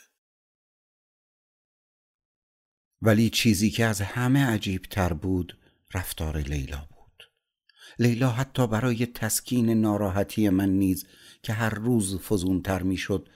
ولی 3.01 3.29
چیزی 3.29 3.69
که 3.69 3.85
از 3.85 4.01
همه 4.01 4.45
عجیب 4.45 4.81
تر 4.81 5.13
بود 5.13 5.57
رفتار 5.93 6.37
لیلا 6.37 6.87
بود. 6.91 7.23
لیلا 7.99 8.29
حتی 8.29 8.67
برای 8.67 9.05
تسکین 9.05 9.69
ناراحتی 9.69 10.49
من 10.49 10.69
نیز 10.69 11.07
که 11.43 11.53
هر 11.53 11.69
روز 11.69 12.19
فزونتر 12.19 12.83
می‌شد 12.83 13.29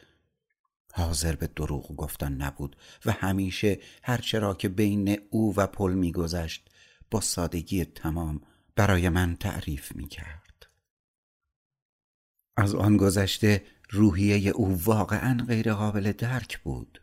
حاضر 0.93 1.35
به 1.35 1.47
دروغ 1.47 1.95
گفتن 1.95 2.33
نبود 2.33 2.75
و 3.05 3.11
همیشه 3.11 3.79
هرچرا 4.03 4.53
که 4.53 4.69
بین 4.69 5.19
او 5.29 5.55
و 5.55 5.67
پل 5.67 5.93
میگذشت 5.93 6.69
با 7.13 7.21
سادگی 7.21 7.85
تمام 7.85 8.41
برای 8.75 9.09
من 9.09 9.35
تعریف 9.35 9.95
می 9.95 10.07
کرد. 10.07 10.65
از 12.57 12.75
آن 12.75 12.97
گذشته 12.97 13.63
روحیه 13.89 14.49
او 14.49 14.83
واقعا 14.83 15.45
غیر 15.47 15.73
قابل 15.73 16.11
درک 16.11 16.59
بود. 16.59 17.01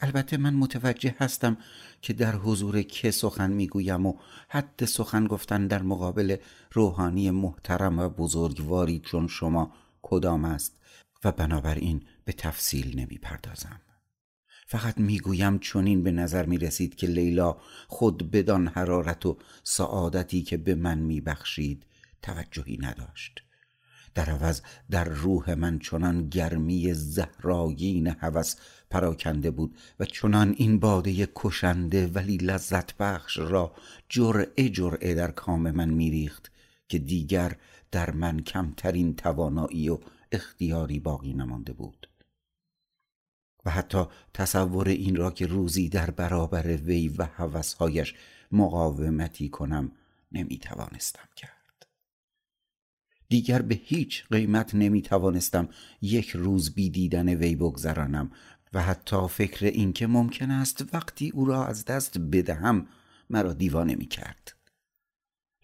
البته 0.00 0.36
من 0.36 0.54
متوجه 0.54 1.14
هستم 1.18 1.56
که 2.02 2.12
در 2.12 2.36
حضور 2.36 2.82
که 2.82 3.10
سخن 3.10 3.50
می‌گویم 3.52 4.06
و 4.06 4.14
حد 4.48 4.84
سخن 4.84 5.26
گفتن 5.26 5.66
در 5.66 5.82
مقابل 5.82 6.36
روحانی 6.72 7.30
محترم 7.30 7.98
و 7.98 8.08
بزرگواری 8.08 9.00
چون 9.00 9.28
شما 9.28 9.74
کدام 10.02 10.44
است 10.44 10.76
و 11.24 11.32
بنابراین 11.32 12.06
به 12.24 12.32
تفصیل 12.32 13.00
نمی 13.00 13.18
پردازم. 13.18 13.80
فقط 14.66 14.98
می‌گویم 14.98 15.58
چنین 15.58 16.02
به 16.02 16.10
نظر 16.10 16.46
می 16.46 16.58
رسید 16.58 16.94
که 16.94 17.06
لیلا 17.06 17.56
خود 17.88 18.30
بدان 18.30 18.68
حرارت 18.68 19.26
و 19.26 19.38
سعادتی 19.64 20.42
که 20.42 20.56
به 20.56 20.74
من 20.74 20.98
میبخشید 20.98 21.86
توجهی 22.22 22.78
نداشت. 22.80 23.42
در 24.14 24.30
عوض 24.30 24.60
در 24.90 25.04
روح 25.04 25.54
من 25.54 25.78
چنان 25.78 26.28
گرمی 26.28 26.94
زهرایین 26.94 28.06
هوس 28.06 28.56
پراکنده 28.90 29.50
بود 29.50 29.76
و 30.00 30.04
چنان 30.04 30.54
این 30.56 30.78
باده 30.78 31.28
کشنده 31.34 32.06
ولی 32.06 32.36
لذت 32.36 32.96
بخش 32.96 33.38
را 33.38 33.74
جرعه 34.08 34.68
جرعه 34.68 35.14
در 35.14 35.30
کام 35.30 35.70
من 35.70 35.90
میریخت 35.90 36.52
که 36.88 36.98
دیگر 36.98 37.56
در 37.90 38.10
من 38.10 38.40
کمترین 38.40 39.16
توانایی 39.16 39.88
و 39.88 39.98
اختیاری 40.32 41.00
باقی 41.00 41.32
نمانده 41.32 41.72
بود. 41.72 42.08
و 43.64 43.70
حتی 43.70 44.04
تصور 44.34 44.88
این 44.88 45.16
را 45.16 45.30
که 45.30 45.46
روزی 45.46 45.88
در 45.88 46.10
برابر 46.10 46.76
وی 46.76 47.08
و 47.08 47.24
حوثهایش 47.24 48.14
مقاومتی 48.52 49.48
کنم 49.48 49.92
نمی 50.32 50.58
توانستم 50.58 51.28
کرد. 51.36 51.86
دیگر 53.28 53.62
به 53.62 53.74
هیچ 53.74 54.24
قیمت 54.30 54.74
نمی 54.74 55.02
توانستم 55.02 55.68
یک 56.02 56.30
روز 56.30 56.74
بی 56.74 56.90
دیدن 56.90 57.28
وی 57.28 57.56
بگذرانم 57.56 58.30
و 58.72 58.82
حتی 58.82 59.28
فکر 59.28 59.66
این 59.66 59.92
که 59.92 60.06
ممکن 60.06 60.50
است 60.50 60.94
وقتی 60.94 61.30
او 61.30 61.44
را 61.44 61.66
از 61.66 61.84
دست 61.84 62.18
بدهم 62.18 62.86
مرا 63.30 63.52
دیوانه 63.52 63.94
می 63.94 64.06
کرد 64.06 64.56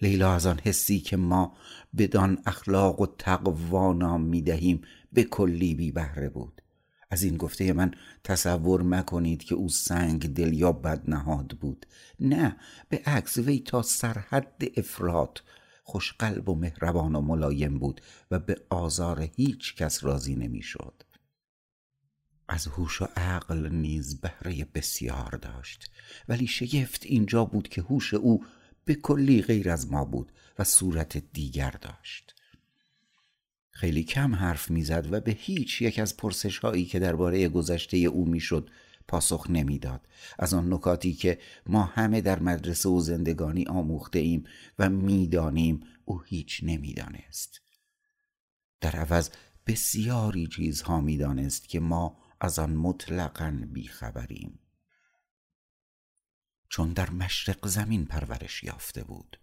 لیلا 0.02 0.35
از 0.35 0.47
آن 0.47 0.61
حسی 0.64 1.00
که 1.00 1.17
ما 1.17 1.57
بدان 1.99 2.38
اخلاق 2.47 3.00
و 3.00 3.07
تقوا 3.07 3.93
نام 3.93 4.21
می 4.23 4.43
دهیم 4.43 4.83
به 5.12 5.25
کلی 5.25 5.75
بی 5.75 5.93
بهره 5.93 6.28
بود. 6.28 6.62
از 7.11 7.23
این 7.23 7.37
گفته 7.37 7.73
من 7.73 7.95
تصور 8.25 8.83
مکنید 8.83 9.45
که 9.45 9.55
او 9.55 9.69
سنگ 9.69 10.35
دل 10.35 10.53
یا 10.53 10.73
بدنهاد 10.73 11.49
بود. 11.49 11.87
نه 12.21 12.57
به 12.88 13.03
عکس 13.07 13.38
وی 13.38 13.61
تا 13.61 13.83
سرحد 13.83 14.62
افراد 14.77 15.43
خوشقلب 15.83 16.49
و 16.49 16.55
مهربان 16.55 17.15
و 17.15 17.21
ملایم 17.21 17.79
بود 17.79 18.00
و 18.31 18.38
به 18.38 18.57
آزار 18.71 19.21
هیچ 19.37 19.77
کس 19.77 20.05
راضی 20.05 20.37
نمی‌شد. 20.37 21.03
از 22.49 22.67
هوش 22.67 23.03
و 23.03 23.07
عقل 23.17 23.69
نیز 23.69 24.21
بهره 24.21 24.65
بسیار 24.65 25.31
داشت. 25.31 25.91
ولی 26.29 26.47
شگفت 26.47 27.07
اینجا 27.07 27.45
بود 27.45 27.69
که 27.69 27.83
هوش 27.83 28.15
او 28.15 28.45
به 28.85 28.95
کلی 28.95 29.43
غیر 29.43 29.71
از 29.71 29.91
ما 29.93 30.05
بود 30.05 30.33
و 30.59 30.65
صورت 30.65 31.17
دیگر 31.33 31.71
داشت. 31.71 32.35
خیلی 33.78 34.04
کم 34.04 34.35
حرف 34.35 34.70
می‌زد 34.70 35.08
و 35.12 35.20
به 35.20 35.32
هیچ 35.32 35.82
یک 35.82 35.99
از 35.99 36.16
پرسش 36.16 36.58
هایی 36.58 36.85
که 36.85 36.99
درباره 36.99 37.49
گذشته 37.49 37.97
او 37.97 38.25
می‌شد 38.25 38.70
پاسخ 39.08 39.47
نمی‌داد. 39.50 40.08
از 40.38 40.54
آن 40.54 40.73
نکاتی 40.73 41.12
که 41.12 41.38
ما 41.66 41.82
همه 41.82 42.20
در 42.20 42.38
مدرسه 42.38 42.88
و 42.88 43.00
زندگانی 43.00 43.64
آموخته 43.64 44.18
ایم 44.18 44.44
و 44.78 44.90
می‌دانیم 44.90 45.80
او 46.04 46.23
هیچ 46.23 46.61
نمی‌دانست. 46.62 47.61
در 48.80 48.97
عوض 48.97 49.30
بسیاری 49.66 50.47
چیزها 50.47 51.00
می‌دانست 51.00 51.68
که 51.68 51.80
ما 51.80 52.18
از 52.40 52.58
آن 52.58 52.76
مطلقا 52.76 53.62
بیخبریم. 53.73 54.58
چون 56.68 56.92
در 56.92 57.11
مشرق 57.11 57.66
زمین 57.66 58.06
پرورش 58.06 58.64
یافته 58.64 59.04
بود. 59.04 59.40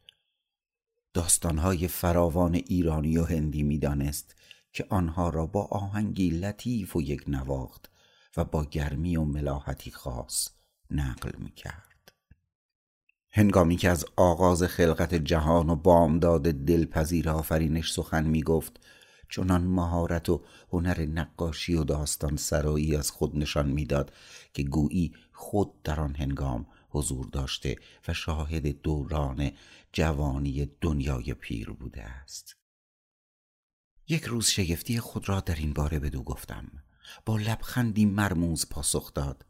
داستانهای 1.16 1.88
فراوان 1.88 2.56
ایرانی 2.56 3.18
و 3.18 3.24
هندی 3.24 3.64
می‌دانست 3.64 4.36
که 4.74 4.86
آنها 4.90 5.30
را 5.30 5.46
با 5.46 5.64
آهنگی 5.64 6.30
لطیف 6.30 6.96
و 6.96 7.02
یک 7.02 7.24
نواخت 7.28 7.92
و 8.38 8.46
با 8.46 8.66
گرمی 8.66 9.18
و 9.18 9.24
ملاحتی 9.24 9.92
خاص 9.92 10.50
نقل 10.92 11.32
می 11.38 11.52
کرد. 11.52 12.12
هنگامی 13.32 13.78
که 13.78 13.90
از 13.90 14.06
آغاز 14.16 14.64
خلقت 14.64 15.16
جهان 15.16 15.70
و 15.70 15.76
بامداد 15.76 16.52
دلپذیر 16.52 17.30
آفرینش 17.30 17.92
سخن 17.92 18.24
می 18.24 18.44
گفت 18.44 18.80
چنان 19.30 19.62
مهارت 19.62 20.30
و 20.30 20.42
هنر 20.74 21.06
نقاشی 21.06 21.76
و 21.76 21.84
داستان 21.84 22.36
سرایی 22.36 22.96
از 22.96 23.12
خود 23.12 23.38
نشان 23.38 23.68
می‌داد 23.68 24.14
که 24.54 24.64
گویی 24.64 25.14
خود 25.34 25.84
در 25.84 26.00
آن 26.00 26.16
هنگام 26.16 26.66
حضور 26.96 27.26
داشته 27.26 27.76
و 28.08 28.14
شاهد 28.14 28.82
دوران 28.82 29.52
جوانی 29.94 30.66
دنیای 30.82 31.34
پیر 31.34 31.70
بوده 31.70 32.04
است. 32.04 32.56
یک 34.08 34.24
روز 34.24 34.48
شگفتی 34.48 35.00
خود 35.00 35.30
را 35.30 35.40
در 35.40 35.56
این 35.56 35.74
باره 35.74 36.00
بدو 36.00 36.24
گفتم. 36.24 36.84
با 37.26 37.38
لبخندی 37.38 38.06
مرموز 38.06 38.70
پاسخ 38.70 39.14
داد. 39.14 39.46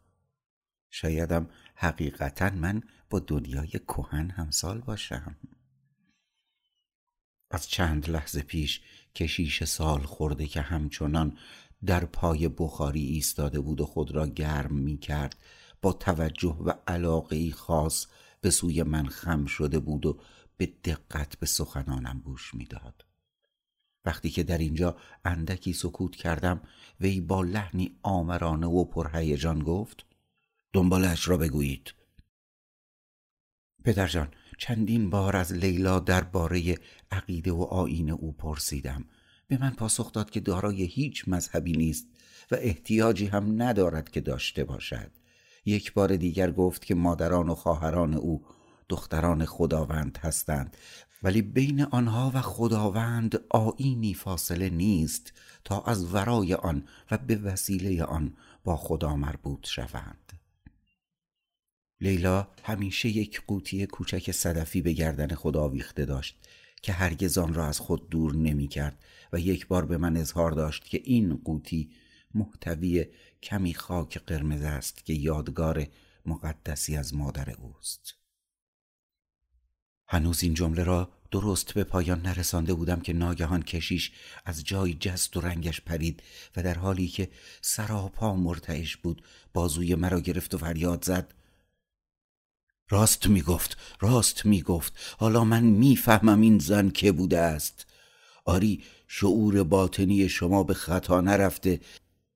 شایدم 0.89 1.49
حقیقتا 1.75 2.49
من 2.49 2.83
با 3.09 3.19
دنیای 3.19 3.69
کهن 3.69 4.29
همسال 4.29 4.81
باشم. 4.81 5.35
از 7.51 7.67
چند 7.67 8.09
لحظه 8.09 8.41
پیش 8.41 8.81
کشیش 9.15 9.63
سال 9.63 10.01
خورده 10.01 10.47
که 10.47 10.61
همچنان 10.61 11.37
در 11.85 12.05
پای 12.05 12.47
بخاری 12.47 13.05
ایستاده 13.05 13.59
بود 13.59 13.81
و 13.81 13.85
خود 13.85 14.11
را 14.11 14.27
گرم 14.27 14.75
می 14.75 14.97
کرد 14.97 15.35
با 15.81 15.93
توجه 15.93 16.57
و 16.65 16.73
علاقه 16.87 17.51
خاص 17.51 18.07
به 18.41 18.49
سوی 18.49 18.83
من 18.83 19.07
خم 19.07 19.45
شده 19.45 19.79
بود 19.79 20.05
و 20.05 20.19
به 20.57 20.65
دقت 20.65 21.39
به 21.39 21.45
سخنانم 21.45 22.21
گوش 22.25 22.53
می‌داد. 22.53 23.05
وقتی 24.05 24.29
که 24.29 24.43
در 24.43 24.57
اینجا 24.57 24.97
اندکی 25.25 25.73
سکوت 25.73 26.15
کردم 26.15 26.61
وی 26.99 27.21
با 27.21 27.41
لحنی 27.41 27.99
آمرانه 28.03 28.67
و 28.67 28.85
پرهیجان 28.85 29.59
گفت 29.59 30.05
دنبالش 30.73 31.27
را 31.27 31.37
بگویید. 31.37 31.93
پدرجان 33.83 34.27
چندین 34.57 35.09
بار 35.09 35.35
از 35.35 35.53
لیلا 35.53 35.99
درباره 35.99 36.77
عقیده 37.11 37.51
و 37.51 37.61
آین 37.61 38.11
او 38.11 38.31
پرسیدم. 38.31 39.05
به 39.47 39.57
من 39.57 39.69
پاسخ 39.69 40.11
داد 40.11 40.29
که 40.29 40.39
دارای 40.39 40.83
هیچ 40.83 41.27
مذهبی 41.27 41.71
نیست 41.71 42.07
و 42.51 42.55
احتیاجی 42.59 43.25
هم 43.25 43.61
ندارد 43.61 44.09
که 44.09 44.21
داشته 44.21 44.63
باشد. 44.63 45.11
یک 45.65 45.93
بار 45.93 46.15
دیگر 46.15 46.51
گفت 46.51 46.85
که 46.85 46.95
مادران 46.95 47.49
و 47.49 47.55
خواهران 47.55 48.13
او 48.13 48.45
دختران 48.89 49.45
خداوند 49.45 50.17
هستند. 50.21 50.77
ولی 51.23 51.41
بین 51.41 51.81
آنها 51.81 52.31
و 52.35 52.41
خداوند 52.41 53.39
آینی 53.49 54.13
فاصله 54.13 54.69
نیست 54.69 55.33
تا 55.63 55.81
از 55.81 56.13
ورای 56.13 56.53
آن 56.53 56.87
و 57.11 57.17
به 57.17 57.35
وسیله 57.35 58.03
آن 58.03 58.33
با 58.63 58.77
خدا 58.77 59.15
مربوط 59.15 59.67
شوند. 59.67 60.33
لیلا 62.01 62.47
همیشه 62.63 63.09
یک 63.09 63.41
قوطی 63.47 63.85
کوچک 63.85 64.31
صدفی 64.31 64.81
به 64.81 64.93
گردن 64.93 65.35
خود 65.35 65.57
آویخته 65.57 66.05
داشت 66.05 66.37
که 66.81 66.93
هرگز 66.93 67.37
آن 67.37 67.53
را 67.53 67.65
از 67.65 67.79
خود 67.79 68.09
دور 68.09 68.35
نمی 68.35 68.67
کرد 68.67 69.03
و 69.33 69.39
یک 69.39 69.67
بار 69.67 69.85
به 69.85 69.97
من 69.97 70.17
اظهار 70.17 70.51
داشت 70.51 70.85
که 70.85 71.01
این 71.03 71.41
قوطی 71.45 71.89
محتوی 72.33 73.05
کمی 73.43 73.73
خاک 73.73 74.17
قرمز 74.17 74.61
است 74.61 75.05
که 75.05 75.13
یادگار 75.13 75.87
مقدسی 76.25 76.97
از 76.97 77.13
مادر 77.13 77.49
اوست. 77.49 78.13
هنوز 80.07 80.43
این 80.43 80.53
جمله 80.53 80.83
را 80.83 81.11
درست 81.31 81.73
به 81.73 81.83
پایان 81.83 82.21
نرسانده 82.21 82.73
بودم 82.73 82.99
که 82.99 83.13
ناگهان 83.13 83.63
کشیش 83.63 84.11
از 84.45 84.63
جای 84.63 84.93
جست 84.93 85.37
و 85.37 85.41
رنگش 85.41 85.81
پرید 85.81 86.23
و 86.55 86.63
در 86.63 86.77
حالی 86.77 87.07
که 87.07 87.31
سراپا 87.61 88.35
مرتعش 88.35 88.97
بود 88.97 89.23
بازوی 89.53 89.95
مرا 89.95 90.19
گرفت 90.19 90.53
و 90.53 90.57
فریاد 90.57 91.05
زد. 91.05 91.33
راست 92.89 93.27
می‌گفت 93.27 93.77
راست 93.99 94.45
می‌گفت. 94.45 95.15
حالا 95.17 95.43
من 95.43 95.63
می‌فهمم 95.63 96.41
این 96.41 96.59
زن 96.59 96.89
که 96.89 97.11
بوده 97.11 97.39
است. 97.39 97.85
آری 98.45 98.83
شعور 99.07 99.63
باطنی 99.63 100.29
شما 100.29 100.63
به 100.63 100.73
خطا 100.73 101.21
نرفته. 101.21 101.79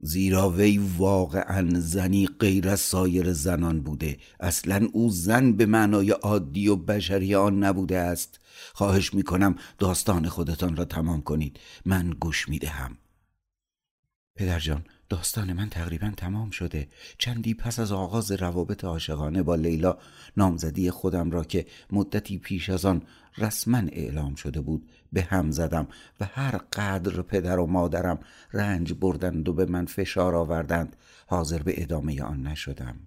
زیرا 0.02 0.50
وی 0.50 0.78
واقعا 0.78 1.80
زنی 1.80 2.28
غیر 2.40 2.70
از 2.70 2.80
سایر 2.80 3.34
زنان 3.34 3.82
بوده. 3.82 4.18
اصلا 4.40 4.88
او 4.94 5.10
زن 5.10 5.52
به 5.52 5.66
معنای 5.66 6.12
عادی 6.12 6.68
و 6.68 6.76
بشری 6.76 7.36
آن 7.36 7.64
نبوده 7.64 7.98
است. 7.98 8.40
خواهش 8.74 9.14
می‌کنم 9.14 9.56
داستان 9.80 10.28
خودتان 10.28 10.76
را 10.76 10.86
تمام 10.86 11.22
کنید. 11.22 11.60
من 11.86 12.10
گوش 12.10 12.50
می‌دهم. 12.50 12.98
پدرجان 14.36 14.86
داستان 15.10 15.54
من 15.54 15.70
تقریبا 15.70 16.12
تمام 16.18 16.50
شده. 16.50 16.88
چندی 17.18 17.54
پس 17.54 17.80
از 17.80 17.92
آغاز 17.92 18.32
روابط 18.32 18.84
عاشقانه 18.84 19.44
با 19.44 19.56
لیلا 19.56 19.98
نامزدی 20.38 20.92
خودم 20.92 21.32
را 21.32 21.44
که 21.44 21.66
مدتی 21.92 22.38
پیش 22.38 22.70
از 22.70 22.86
آن 22.86 23.02
رسما 23.38 23.78
اعلام 23.78 24.36
شده 24.36 24.62
بود 24.62 24.90
به 25.14 25.22
هم 25.22 25.52
زدم 25.52 25.88
و 26.20 26.26
هر 26.26 26.58
قدر 26.58 27.22
پدر 27.22 27.60
و 27.60 27.66
مادرم 27.66 28.20
رنج 28.54 28.94
بردند 28.94 29.50
و 29.50 29.54
به 29.54 29.66
من 29.66 29.86
فشار 29.86 30.36
آوردند 30.36 30.96
حاضر 31.28 31.64
به 31.64 31.82
ادامه 31.82 32.24
آن 32.24 32.48
نشدم. 32.48 33.00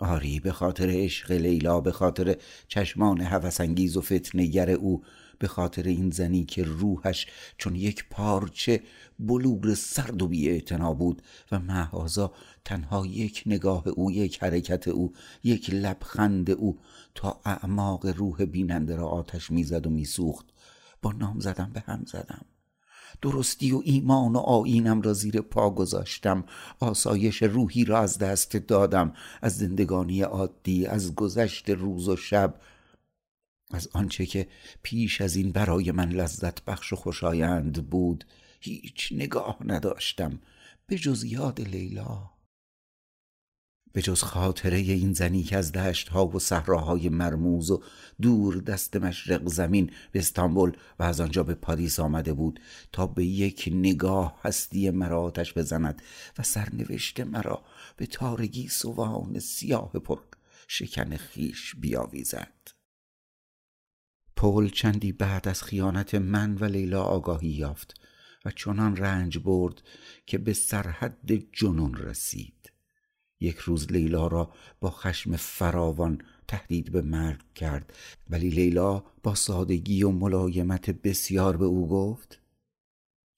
آری 0.00 0.40
به 0.40 0.52
خاطر 0.52 0.90
عشق 0.90 1.32
لیلا 1.32 1.80
به 1.80 1.92
خاطر 1.92 2.36
چشمان 2.68 3.20
هوسانگیز 3.20 3.96
و 3.96 4.00
فتنگر 4.00 4.70
او 4.70 5.02
به 5.38 5.48
خاطر 5.48 5.82
این 5.82 6.10
زنی 6.10 6.44
که 6.44 6.62
روحش 6.62 7.26
چون 7.58 7.76
یک 7.76 8.04
پارچه 8.10 8.80
بلور 9.18 9.74
سرد 9.74 10.22
و 10.22 10.28
بی 10.28 10.62
بود 10.98 11.22
و 11.52 11.58
محازا 11.58 12.32
تنها 12.64 13.06
یک 13.06 13.42
نگاه 13.46 13.88
او 13.88 14.10
یک 14.10 14.42
حرکت 14.42 14.88
او 14.88 15.12
یک 15.44 15.70
لبخند 15.70 16.50
او 16.50 16.78
تا 17.14 17.40
اعماق 17.44 18.06
روح 18.06 18.44
بیننده 18.44 18.96
را 18.96 19.08
آتش 19.08 19.50
می‌زد 19.50 19.86
و 19.86 19.90
میسوخت. 19.90 20.46
با 21.02 21.12
نام 21.12 21.40
زدم 21.40 21.70
به 21.72 21.80
هم 21.80 22.04
زدم. 22.06 22.44
درستی 23.22 23.72
و 23.72 23.82
ایمان 23.84 24.36
و 24.36 24.38
آینم 24.38 25.02
را 25.02 25.12
زیر 25.12 25.40
پا 25.40 25.70
گذاشتم. 25.70 26.44
آسایش 26.80 27.42
روحی 27.42 27.84
را 27.84 27.98
از 27.98 28.18
دست 28.18 28.56
دادم. 28.56 29.12
از 29.42 29.56
زندگانی 29.56 30.22
عادی 30.22 30.86
از 30.86 31.14
گذشت 31.14 31.70
روز 31.70 32.08
و 32.08 32.16
شب. 32.16 32.60
از 33.70 33.88
آنچه 33.92 34.26
که 34.26 34.48
پیش 34.82 35.20
از 35.20 35.36
این 35.36 35.52
برای 35.52 35.92
من 35.92 36.08
لذت 36.08 36.64
بخش 36.64 36.92
و 36.92 36.96
خوشایند 36.96 37.90
بود 37.90 38.24
هیچ 38.60 39.12
نگاه 39.12 39.56
نداشتم. 39.64 40.40
به 40.86 40.98
جز 40.98 41.24
یاد 41.24 41.60
لیلا. 41.60 42.30
به 43.92 44.02
جز 44.02 44.22
خاطره 44.22 44.76
این 44.76 45.12
زنی 45.12 45.42
که 45.42 45.56
از 45.56 45.72
دشت 45.72 46.08
ها 46.08 46.26
و 46.26 46.38
صحراهای 46.38 47.08
مرموز 47.08 47.70
و 47.70 47.82
دور 48.22 48.56
دست 48.56 48.96
مشرق 48.96 49.48
زمین 49.48 49.90
به 50.12 50.18
استانبول 50.18 50.72
و 50.98 51.02
از 51.02 51.20
آنجا 51.20 51.42
به 51.42 51.54
پاریس 51.54 52.00
آمده 52.00 52.32
بود 52.32 52.60
تا 52.92 53.06
به 53.06 53.24
یک 53.24 53.68
نگاه 53.72 54.40
هستی 54.42 54.90
مرا 54.90 55.22
آتش 55.22 55.54
بزند 55.54 56.02
و 56.38 56.42
سرنوشت 56.42 57.20
مرا 57.20 57.62
به 57.96 58.06
تارگی 58.06 58.68
سوان 58.68 59.38
سیاه 59.38 59.92
پر 59.92 60.18
شکن 60.68 61.16
خیش 61.16 61.74
بیاویزد. 61.76 62.70
پول 64.36 64.68
چندی 64.68 65.12
بعد 65.12 65.48
از 65.48 65.62
خیانت 65.62 66.14
من 66.14 66.54
و 66.54 66.64
لیلا 66.64 67.02
آگاهی 67.02 67.48
یافت 67.48 68.00
و 68.44 68.50
چنان 68.50 68.96
رنج 68.96 69.38
برد 69.38 69.82
که 70.26 70.38
به 70.38 70.52
سرحد 70.52 71.32
جنون 71.52 71.94
رسید. 71.94 72.59
یک 73.40 73.56
روز 73.56 73.92
لیلا 73.92 74.26
را 74.26 74.52
با 74.80 74.90
خشم 74.90 75.36
فراوان 75.36 76.22
تهدید 76.48 76.92
به 76.92 77.02
مرگ 77.02 77.40
کرد. 77.54 77.92
ولی 78.30 78.50
لیلا 78.50 79.04
با 79.22 79.34
سادگی 79.34 80.02
و 80.02 80.10
ملایمت 80.10 80.90
بسیار 80.90 81.56
به 81.56 81.64
او 81.64 81.88
گفت 81.88 82.40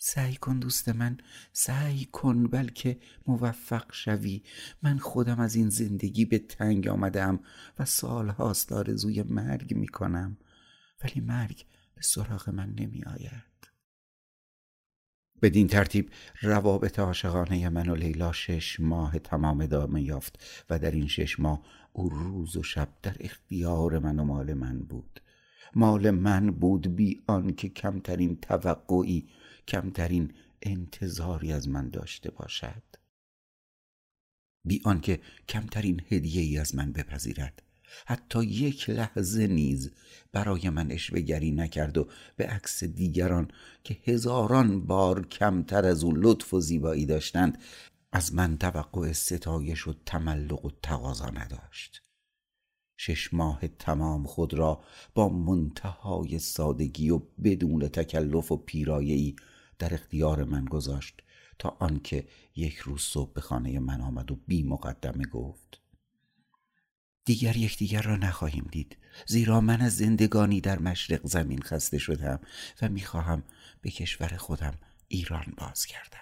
سعی 0.04 0.36
کن 0.36 0.58
دوست 0.58 0.88
من 0.88 1.18
سعی 1.52 2.04
کن 2.04 2.46
بلکه 2.46 2.98
موفق 3.26 3.92
شوی. 3.92 4.42
من 4.82 4.98
خودم 4.98 5.40
از 5.40 5.54
این 5.54 5.68
زندگی 5.68 6.24
به 6.24 6.38
تنگ 6.38 6.88
آمدم 6.88 7.40
و 7.78 7.84
سالهاست 7.84 8.72
آرزوی 8.72 9.22
مرگ 9.22 9.74
می‌کنم. 9.74 10.36
ولی 11.04 11.20
مرگ 11.20 11.66
به 11.94 12.02
سراغ 12.02 12.50
من 12.50 12.74
نمی 12.78 13.04
آید 13.04 13.51
بدین 15.42 15.66
ترتیب 15.66 16.10
روابط 16.42 16.98
عاشقانه 16.98 17.68
من 17.68 17.88
و 17.88 17.94
لیلا 17.94 18.32
شش 18.32 18.80
ماه 18.80 19.18
تمام 19.18 19.60
ادامه 19.60 20.02
یافت 20.02 20.64
و 20.70 20.78
در 20.78 20.90
این 20.90 21.06
شش 21.06 21.40
ماه 21.40 21.62
او 21.92 22.08
روز 22.08 22.56
و 22.56 22.62
شب 22.62 22.88
در 23.02 23.16
اختیار 23.20 23.98
من 23.98 24.18
و 24.18 24.24
مال 24.24 24.54
من 24.54 24.78
بود. 24.78 25.20
مال 25.74 26.10
من 26.10 26.50
بود 26.50 26.96
بی 26.96 27.22
که 27.56 27.68
کمترین 27.68 28.36
توقعی 28.36 29.28
کمترین 29.68 30.34
انتظاری 30.62 31.52
از 31.52 31.68
من 31.68 31.90
داشته 31.90 32.30
باشد. 32.30 32.82
بی 34.64 34.80
آنکه 34.84 35.20
کمترین 35.48 36.02
هدیه 36.10 36.42
ای 36.42 36.58
از 36.58 36.74
من 36.74 36.92
بپذیرد. 36.92 37.62
حتی 38.06 38.44
یک 38.44 38.90
لحظه 38.90 39.46
نیز 39.46 39.90
برای 40.32 40.70
من 40.70 40.90
اشوهگری 40.90 41.50
نکرد 41.50 41.98
و 41.98 42.08
به 42.36 42.46
عکس 42.46 42.84
دیگران 42.84 43.50
که 43.84 43.96
هزاران 44.04 44.86
بار 44.86 45.26
کمتر 45.26 45.86
از 45.86 46.04
او 46.04 46.12
لطف 46.16 46.54
و 46.54 46.60
زیبایی 46.60 47.06
داشتند 47.06 47.58
از 48.12 48.34
من 48.34 48.58
توقع 48.58 49.12
ستایش 49.12 49.88
و 49.88 49.94
تملق 50.06 50.64
و 50.64 50.70
تقاضا 50.82 51.26
نداشت. 51.26 52.02
شش 52.96 53.34
ماه 53.34 53.68
تمام 53.68 54.24
خود 54.24 54.54
را 54.54 54.84
با 55.14 55.28
منتهای 55.28 56.38
سادگی 56.38 57.10
و 57.10 57.18
بدون 57.44 57.88
تکلف 57.88 58.52
و 58.52 58.56
پیرایه‌ای 58.56 59.36
در 59.78 59.94
اختیار 59.94 60.44
من 60.44 60.64
گذاشت 60.64 61.22
تا 61.58 61.76
آنکه 61.80 62.28
یک 62.56 62.76
روز 62.76 63.00
صبح 63.00 63.32
به 63.32 63.40
خانه 63.40 63.78
من 63.78 64.00
آمد 64.00 64.30
و 64.30 64.38
بی 64.46 64.62
مقدمه 64.62 65.24
گفت 65.24 65.81
دیگر 67.24 67.56
یکدیگر 67.56 68.02
را 68.02 68.16
نخواهیم 68.16 68.68
دید. 68.72 68.96
زیرا 69.26 69.60
من 69.60 69.80
از 69.80 69.96
زندگانی 69.96 70.60
در 70.60 70.78
مشرق 70.78 71.20
زمین 71.26 71.62
خسته 71.62 71.98
شدم 71.98 72.40
و 72.82 72.88
می‌خواهم 72.88 73.42
به 73.80 73.90
کشور 73.90 74.36
خودم 74.36 74.74
ایران 75.08 75.54
بازگردم. 75.56 76.18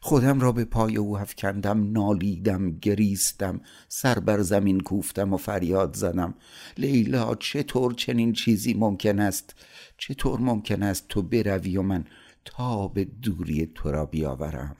خودم 0.00 0.40
را 0.40 0.52
به 0.52 0.64
پای 0.64 0.96
او 0.96 1.18
افکندم 1.18 1.92
نالیدم 1.92 2.78
گریستم 2.78 3.60
سر 3.88 4.18
بر 4.18 4.42
زمین 4.42 4.80
کوفتم 4.80 5.32
و 5.32 5.36
فریاد 5.36 5.96
زدم. 5.96 6.34
لیلا 6.78 7.34
چطور 7.34 7.94
چنین 7.94 8.32
چیزی 8.32 8.74
ممکن 8.74 9.20
است؟ 9.20 9.54
چطور 9.98 10.40
ممکن 10.40 10.82
است 10.82 11.08
تو 11.08 11.22
بروی 11.22 11.76
و 11.76 11.82
من 11.82 12.04
تا 12.44 12.88
به 12.88 13.04
دوری 13.04 13.72
تو 13.74 13.90
را 13.90 14.06
بیاورم؟ 14.06 14.76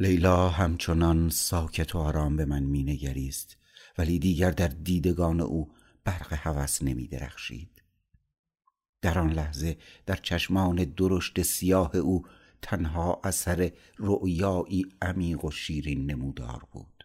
لیلا 0.00 0.48
همچنان 0.48 1.30
ساکت 1.30 1.94
و 1.94 1.98
آرام 1.98 2.36
به 2.36 2.44
من 2.44 2.62
مینگریست 2.62 3.56
ولی 3.98 4.18
دیگر 4.18 4.50
در 4.50 4.68
دیدگان 4.68 5.40
او 5.40 5.72
برق 6.04 6.32
هوس 6.32 6.82
نمی 6.82 7.08
درخشید. 7.08 7.82
در 9.02 9.18
آن 9.18 9.32
لحظه 9.32 9.76
در 10.06 10.16
چشمان 10.16 10.76
درشت 10.76 11.42
سیاه 11.42 11.96
او 11.96 12.26
تنها 12.62 13.20
اثر 13.24 13.72
رؤیایی 13.98 14.86
عمیق 15.02 15.44
و 15.44 15.50
شیرین 15.50 16.10
نمودار 16.10 16.62
بود. 16.72 16.97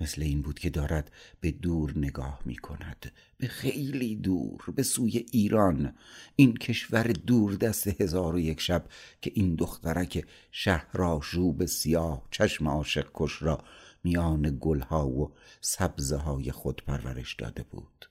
مثل 0.00 0.22
این 0.22 0.42
بود 0.42 0.58
که 0.58 0.70
دارد 0.70 1.12
به 1.40 1.50
دور 1.50 1.98
نگاه 1.98 2.40
می 2.44 2.56
کند 2.56 3.12
به 3.38 3.48
خیلی 3.48 4.16
دور 4.16 4.64
به 4.76 4.82
سوی 4.82 5.26
ایران. 5.32 5.94
این 6.36 6.56
کشور 6.56 7.02
دور 7.02 7.54
دست 7.54 8.00
هزار 8.00 8.34
و 8.34 8.38
یک 8.40 8.60
شب 8.60 8.84
که 9.20 9.32
این 9.34 9.54
دخترک 9.54 10.26
شهرآشوب 10.50 11.64
سیاه 11.64 12.26
چشم 12.30 12.68
عاشق 12.68 13.06
کش 13.14 13.42
را 13.42 13.64
میان 14.04 14.58
گلها 14.60 15.08
و 15.08 15.32
سبزه 15.60 16.16
های 16.16 16.52
خود 16.52 16.82
پرورش 16.86 17.34
داده 17.34 17.62
بود. 17.62 18.10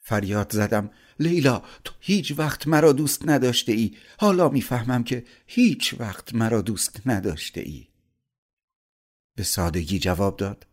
فریاد 0.00 0.52
زدم 0.52 0.90
لیلا 1.20 1.62
تو 1.84 1.94
هیچ 2.00 2.38
وقت 2.38 2.68
مرا 2.68 2.92
دوست 2.92 3.28
نداشته 3.28 3.72
ای 3.72 3.96
حالا 4.18 4.48
می‌فهمم 4.48 5.04
که 5.04 5.24
هیچ 5.46 5.94
وقت 5.98 6.34
مرا 6.34 6.62
دوست 6.62 7.00
نداشته 7.06 7.60
ای 7.60 7.88
به 9.36 9.42
سادگی 9.42 9.98
جواب 9.98 10.36
داد 10.36 10.66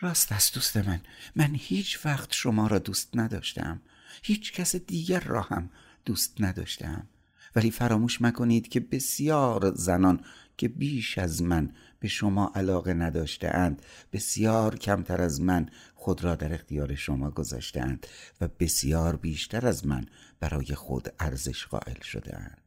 راست 0.00 0.32
است 0.32 0.54
دوست 0.54 0.76
من. 0.76 1.00
من 1.36 1.50
هیچ 1.54 2.06
وقت 2.06 2.32
شما 2.32 2.66
را 2.66 2.78
دوست 2.78 3.08
نداشتم. 3.14 3.80
هیچ 4.22 4.52
کس 4.52 4.76
دیگر 4.76 5.20
را 5.20 5.42
هم 5.42 5.70
دوست 6.04 6.40
نداشتم. 6.40 7.06
ولی 7.56 7.70
فراموش 7.70 8.22
مکنید 8.22 8.68
که 8.68 8.80
بسیار 8.80 9.74
زنان 9.74 10.20
که 10.56 10.68
بیش 10.68 11.18
از 11.18 11.42
من 11.42 11.72
به 12.00 12.08
شما 12.08 12.52
علاقه 12.54 12.94
نداشته 12.94 13.48
اند 13.54 13.82
بسیار 14.12 14.76
کمتر 14.76 15.22
از 15.22 15.40
من 15.40 15.68
خود 15.94 16.24
را 16.24 16.34
در 16.34 16.54
اختیار 16.54 16.94
شما 16.94 17.30
گذاشته 17.30 17.80
اند 17.80 18.06
و 18.40 18.48
بسیار 18.48 19.16
بیشتر 19.16 19.66
از 19.66 19.86
من 19.86 20.06
برای 20.40 20.74
خود 20.74 21.08
ارزش 21.20 21.66
قائل 21.66 22.00
شده 22.00 22.36
اند 22.36 22.65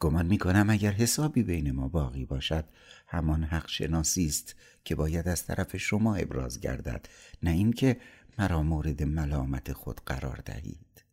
گمان 0.00 0.26
می 0.26 0.38
کنم 0.38 0.70
اگر 0.70 0.92
حسابی 0.92 1.42
بین 1.42 1.70
ما 1.70 1.88
باقی 1.88 2.24
باشد 2.24 2.64
همان 3.06 3.44
حق 3.44 3.68
شناسی 3.68 4.26
است 4.26 4.54
که 4.84 4.94
باید 4.94 5.28
از 5.28 5.46
طرف 5.46 5.76
شما 5.76 6.14
ابراز 6.14 6.60
گردد 6.60 7.08
نه 7.42 7.50
اینکه 7.50 8.00
مرا 8.38 8.62
مورد 8.62 9.02
ملامت 9.02 9.72
خود 9.72 10.00
قرار 10.06 10.42
دهید. 10.44 11.04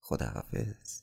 خداحافظ. 0.00 1.02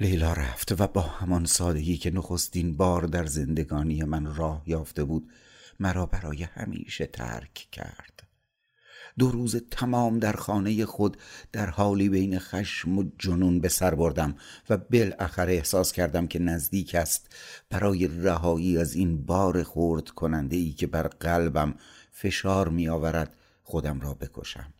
لیلا 0.00 0.32
رفت 0.32 0.80
و 0.80 0.86
با 0.86 1.00
همان 1.00 1.44
سادگی 1.44 1.96
که 1.96 2.10
نخستین 2.10 2.76
بار 2.76 3.02
در 3.02 3.26
زندگانی 3.26 4.04
من 4.04 4.34
راه 4.34 4.62
یافته 4.66 5.04
بود 5.04 5.32
مرا 5.80 6.06
برای 6.06 6.42
همیشه 6.42 7.06
ترک 7.06 7.54
کرد. 7.54 8.27
دو 9.18 9.30
روز 9.30 9.56
تمام 9.70 10.18
در 10.18 10.32
خانه 10.32 10.86
خود 10.86 11.16
در 11.52 11.70
حالی 11.70 12.08
بین 12.08 12.38
خشم 12.38 12.98
و 12.98 13.04
جنون 13.18 13.60
به 13.60 13.68
سر 13.68 13.94
بردم 13.94 14.34
و 14.70 14.76
بالاخره 14.76 15.52
احساس 15.52 15.92
کردم 15.92 16.26
که 16.26 16.38
نزدیک 16.38 16.94
است. 16.94 17.36
برای 17.70 18.06
رهایی 18.06 18.78
از 18.78 18.94
این 18.94 19.26
بار 19.26 19.62
خورد 19.62 20.08
کننده 20.08 20.56
ای 20.56 20.72
که 20.72 20.86
بر 20.86 21.08
قلبم 21.08 21.74
فشار 22.10 22.68
می 22.68 22.88
آورد 22.88 23.36
خودم 23.62 24.00
را 24.00 24.14
بکشم. 24.14 24.74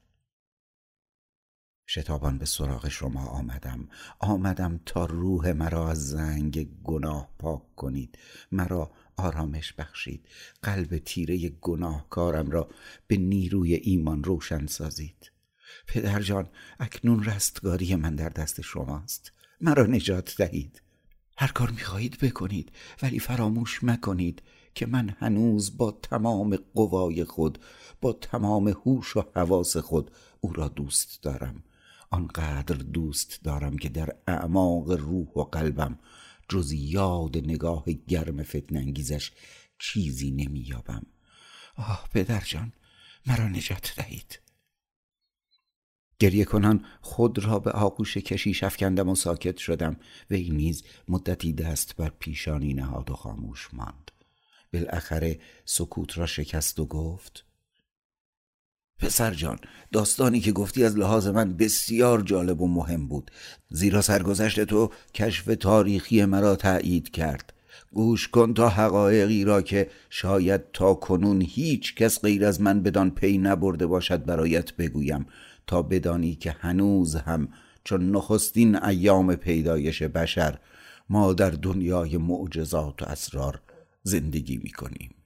شتابان 1.91 2.39
به 2.39 2.45
سراغ 2.45 2.89
شما 2.89 3.27
آمدم. 3.27 3.89
آمدم 4.19 4.81
تا 4.87 5.05
روح 5.05 5.53
مرا 5.53 5.91
از 5.91 6.09
زنگ 6.09 6.69
گناه 6.85 7.29
پاک 7.39 7.75
کنید. 7.77 8.19
مرا 8.53 8.91
آرامش 9.19 9.73
بخشید. 9.73 10.29
قلب 10.63 10.99
تیره 10.99 11.49
گناهکارم 11.49 12.51
را 12.51 12.69
به 13.07 13.17
نیروی 13.17 13.75
ایمان 13.75 14.25
روشن 14.25 14.67
سازید. 14.67 15.33
پدر 15.87 16.23
جان 16.23 16.49
اکنون 16.81 17.25
رستگاری 17.25 17.95
من 17.95 18.15
در 18.15 18.29
دست 18.29 18.61
شماست. 18.61 19.33
مرا 19.61 19.87
نجات 19.87 20.35
دهید. 20.39 20.83
هر 21.39 21.49
کار 21.49 21.71
می‌خواهید 21.71 22.19
بکنید 22.19 22.73
ولی 23.03 23.19
فراموش 23.19 23.85
مکنید 23.85 24.43
که 24.75 24.87
من 24.87 25.17
هنوز 25.19 25.77
با 25.77 25.91
تمام 26.03 26.59
قوای 26.75 27.25
خود 27.25 27.59
با 28.01 28.13
تمام 28.13 28.69
هوش 28.69 29.17
و 29.17 29.25
حواس 29.35 29.77
خود 29.77 30.11
او 30.41 30.53
را 30.53 30.69
دوست 30.69 31.23
دارم. 31.23 31.63
آنقدر 32.11 32.77
دوست 32.77 33.45
دارم 33.45 33.79
که 33.79 33.89
در 33.89 34.17
اعماق 34.27 34.91
روح 34.91 35.29
و 35.29 35.43
قلبم 35.43 35.99
جز 36.49 36.73
یاد 36.73 37.37
نگاه 37.37 37.85
گرم 38.09 38.43
فتنانگیزش 38.43 39.33
چیزی 39.79 40.31
نمییابم. 40.31 41.07
آه 41.77 42.09
پدر 42.15 42.41
جان 42.41 42.73
مرا 43.27 43.49
نجات 43.49 43.95
دهید. 43.97 44.41
گریه 46.19 46.45
کنان 46.45 46.85
خود 47.01 47.39
را 47.39 47.59
به 47.59 47.71
آغوش 47.71 48.17
کشیش 48.17 48.65
افکندم 48.65 49.09
و 49.09 49.15
ساکت 49.15 49.57
شدم. 49.57 49.97
و 50.31 50.35
این 50.35 50.57
نیز 50.57 50.83
مدتی 51.09 51.53
دست 51.53 51.97
بر 51.97 52.09
پیشانی 52.09 52.75
نهاد 52.75 53.11
و 53.11 53.15
خاموش 53.15 53.69
ماند. 53.73 54.11
بالاخره 54.73 55.41
سکوت 55.65 56.19
را 56.19 56.27
شکست 56.27 56.79
و 56.79 56.87
گفت 56.87 57.48
پسر 58.99 59.35
جان 59.35 59.59
داستانی 59.93 60.41
که 60.41 60.53
گفتی 60.53 60.85
از 60.85 60.97
لحاظ 60.97 61.27
من 61.27 61.57
بسیار 61.57 62.23
جالب 62.23 62.61
و 62.61 62.69
مهم 62.69 63.09
بود. 63.09 63.31
زیرا 63.71 64.03
سرگذشت 64.03 64.65
تو 64.65 64.91
کشف 65.15 65.45
تاریخی 65.61 66.25
مرا 66.25 66.57
تایید 66.57 67.11
کرد. 67.11 67.53
گوش 67.93 68.29
کن 68.29 68.55
تا 68.55 68.69
حقایقی 68.69 69.45
را 69.45 69.63
که 69.63 69.91
شاید 70.11 70.61
تا 70.73 70.95
کنون 70.95 71.43
هیچ 71.43 71.95
کس 71.95 72.21
غیر 72.21 72.45
از 72.45 72.61
من 72.61 72.83
بدان 72.83 73.11
پی 73.11 73.39
نبرده 73.39 73.87
باشد 73.87 74.25
برایت 74.25 74.77
بگویم 74.77 75.27
تا 75.67 75.83
بدانی 75.83 76.35
که 76.35 76.51
هنوز 76.51 77.17
هم 77.17 77.49
چون 77.85 78.11
نخستین 78.11 78.83
ایام 78.83 79.35
پیدایش 79.35 80.03
بشر 80.03 80.59
ما 81.09 81.33
در 81.33 81.51
دنیای 81.51 82.17
معجزات 82.17 83.03
و 83.03 83.05
اسرار 83.05 83.61
زندگی 84.03 84.57
می 84.57 84.71
کنیم 84.71 85.18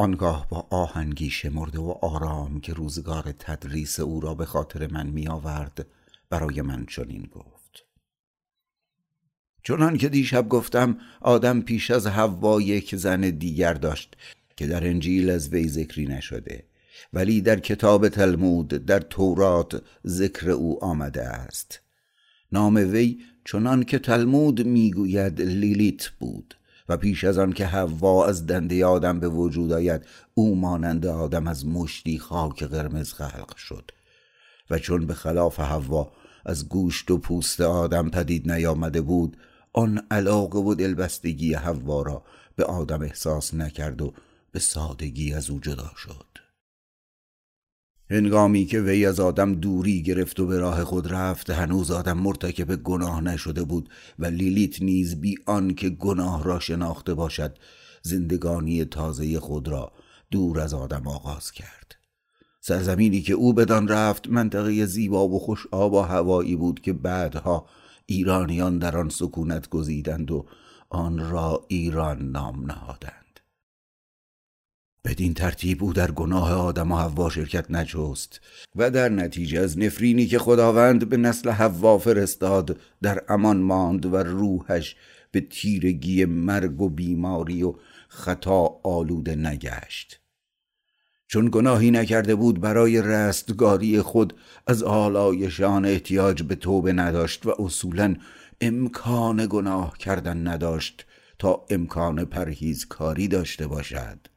آنگاه 0.00 0.46
با 0.48 0.66
آهنگی 0.70 1.30
شمرده 1.30 1.78
و 1.78 1.94
آرام 2.02 2.60
که 2.60 2.72
روزگار 2.72 3.34
تدریس 3.38 4.00
او 4.00 4.20
را 4.20 4.34
به 4.34 4.44
خاطر 4.44 4.86
من 4.86 5.06
می 5.06 5.28
آورد 5.28 5.86
برای 6.30 6.62
من 6.62 6.86
چنین 6.86 7.28
گفت. 7.32 7.84
چنان 9.62 9.96
که 9.96 10.08
دیشب 10.08 10.48
گفتم 10.48 10.96
آدم 11.20 11.60
پیش 11.60 11.90
از 11.90 12.06
حوا 12.06 12.60
یک 12.60 12.96
زن 12.96 13.20
دیگر 13.20 13.74
داشت 13.74 14.16
که 14.56 14.66
در 14.66 14.86
انجیل 14.86 15.30
از 15.30 15.48
وی 15.48 15.68
ذکری 15.68 16.06
نشده 16.06 16.64
ولی 17.12 17.40
در 17.40 17.60
کتاب 17.60 18.08
تلمود 18.08 18.68
در 18.68 19.00
تورات 19.00 19.82
ذکر 20.06 20.50
او 20.50 20.84
آمده 20.84 21.22
است. 21.22 21.80
نام 22.52 22.74
وی 22.76 23.18
چنان 23.44 23.84
که 23.84 23.98
تلمود 23.98 24.66
می‌گوید 24.66 25.42
لیلیت 25.42 26.08
بود. 26.08 26.54
و 26.90 26.96
پیش 26.96 27.24
از 27.24 27.38
آن 27.38 27.52
که 27.52 27.66
حوا 27.66 28.26
از 28.26 28.46
دنده 28.46 28.86
آدم 28.86 29.20
به 29.20 29.28
وجود 29.28 29.72
آید 29.72 30.06
او 30.34 30.56
مانند 30.56 31.06
آدم 31.06 31.48
از 31.48 31.66
مشتی 31.66 32.18
خاک 32.18 32.62
قرمز 32.62 33.12
خلق 33.12 33.56
شد. 33.56 33.90
و 34.70 34.78
چون 34.78 35.06
به 35.06 35.14
خلاف 35.14 35.60
حوا 35.60 36.12
از 36.46 36.68
گوشت 36.68 37.10
و 37.10 37.18
پوست 37.18 37.60
آدم 37.60 38.10
پدید 38.10 38.52
نیامده 38.52 39.00
بود 39.00 39.36
آن 39.72 40.06
علاقه 40.10 40.58
و 40.58 40.74
دلبستگی 40.74 41.54
حوا 41.54 42.02
را 42.02 42.22
به 42.56 42.64
آدم 42.64 43.02
احساس 43.02 43.54
نکرد 43.54 44.02
و 44.02 44.14
به 44.52 44.58
سادگی 44.58 45.34
از 45.34 45.50
او 45.50 45.60
جدا 45.60 45.90
شد. 45.96 46.49
هنگامی 48.10 48.66
که 48.66 48.80
وی 48.80 49.06
از 49.06 49.20
آدم 49.20 49.54
دوری 49.54 50.02
گرفت 50.02 50.40
و 50.40 50.46
به 50.46 50.58
راه 50.58 50.84
خود 50.84 51.12
رفت 51.12 51.50
هنوز 51.50 51.90
آدم 51.90 52.18
مرتکب 52.18 52.76
گناه 52.76 53.20
نشده 53.20 53.64
بود 53.64 53.88
و 54.18 54.26
لیلیت 54.26 54.82
نیز 54.82 55.20
بی 55.20 55.34
آن 55.46 55.74
که 55.74 55.90
گناه 55.90 56.44
را 56.44 56.60
شناخته 56.60 57.14
باشد 57.14 57.58
زندگانی 58.02 58.84
تازه 58.84 59.40
خود 59.40 59.68
را 59.68 59.92
دور 60.30 60.60
از 60.60 60.74
آدم 60.74 61.08
آغاز 61.08 61.52
کرد. 61.52 61.96
سرزمینی 62.60 63.20
که 63.22 63.32
او 63.32 63.52
بدان 63.52 63.88
رفت 63.88 64.28
منطقه 64.28 64.86
زیبا 64.86 65.28
و 65.28 65.38
خوش 65.38 65.66
آب 65.70 65.92
و 65.92 66.00
هوایی 66.00 66.56
بود 66.56 66.80
که 66.80 66.92
بعدها 66.92 67.66
ایرانیان 68.06 68.78
در 68.78 68.96
آن 68.96 69.08
سکونت 69.08 69.68
گزیدند 69.68 70.30
و 70.30 70.46
آن 70.88 71.30
را 71.30 71.64
ایران 71.68 72.30
نام 72.30 72.66
نهادند. 72.66 73.19
بدین 75.04 75.34
ترتیب 75.34 75.84
او 75.84 75.92
در 75.92 76.10
گناه 76.10 76.52
آدم 76.52 76.92
و 76.92 76.96
حوا 76.96 77.30
شرکت 77.30 77.70
نجست 77.70 78.40
و 78.76 78.90
در 78.90 79.08
نتیجه 79.08 79.60
از 79.60 79.78
نفرینی 79.78 80.26
که 80.26 80.38
خداوند 80.38 81.08
به 81.08 81.16
نسل 81.16 81.50
حوا 81.50 81.98
فرستاد 81.98 82.76
در 83.02 83.22
امان 83.28 83.56
ماند 83.56 84.06
و 84.06 84.16
روحش 84.16 84.96
به 85.30 85.40
تیرگی 85.40 86.24
مرگ 86.24 86.80
و 86.80 86.88
بیماری 86.88 87.62
و 87.62 87.74
خطا 88.08 88.80
آلوده 88.82 89.36
نگشت. 89.36 90.20
چون 91.26 91.48
گناهی 91.52 91.90
نکرده 91.90 92.34
بود 92.34 92.60
برای 92.60 93.02
رستگاری 93.02 94.00
خود 94.02 94.34
از 94.66 94.82
آلایشان 94.82 95.84
احتیاج 95.84 96.42
به 96.42 96.54
توبه 96.54 96.92
نداشت 96.92 97.46
و 97.46 97.54
اصولا 97.58 98.16
امکان 98.60 99.46
گناه 99.50 99.98
کردن 99.98 100.48
نداشت 100.48 101.06
تا 101.38 101.66
امکان 101.70 102.24
پرهیزکاری 102.24 103.28
داشته 103.28 103.66
باشد. 103.66 104.29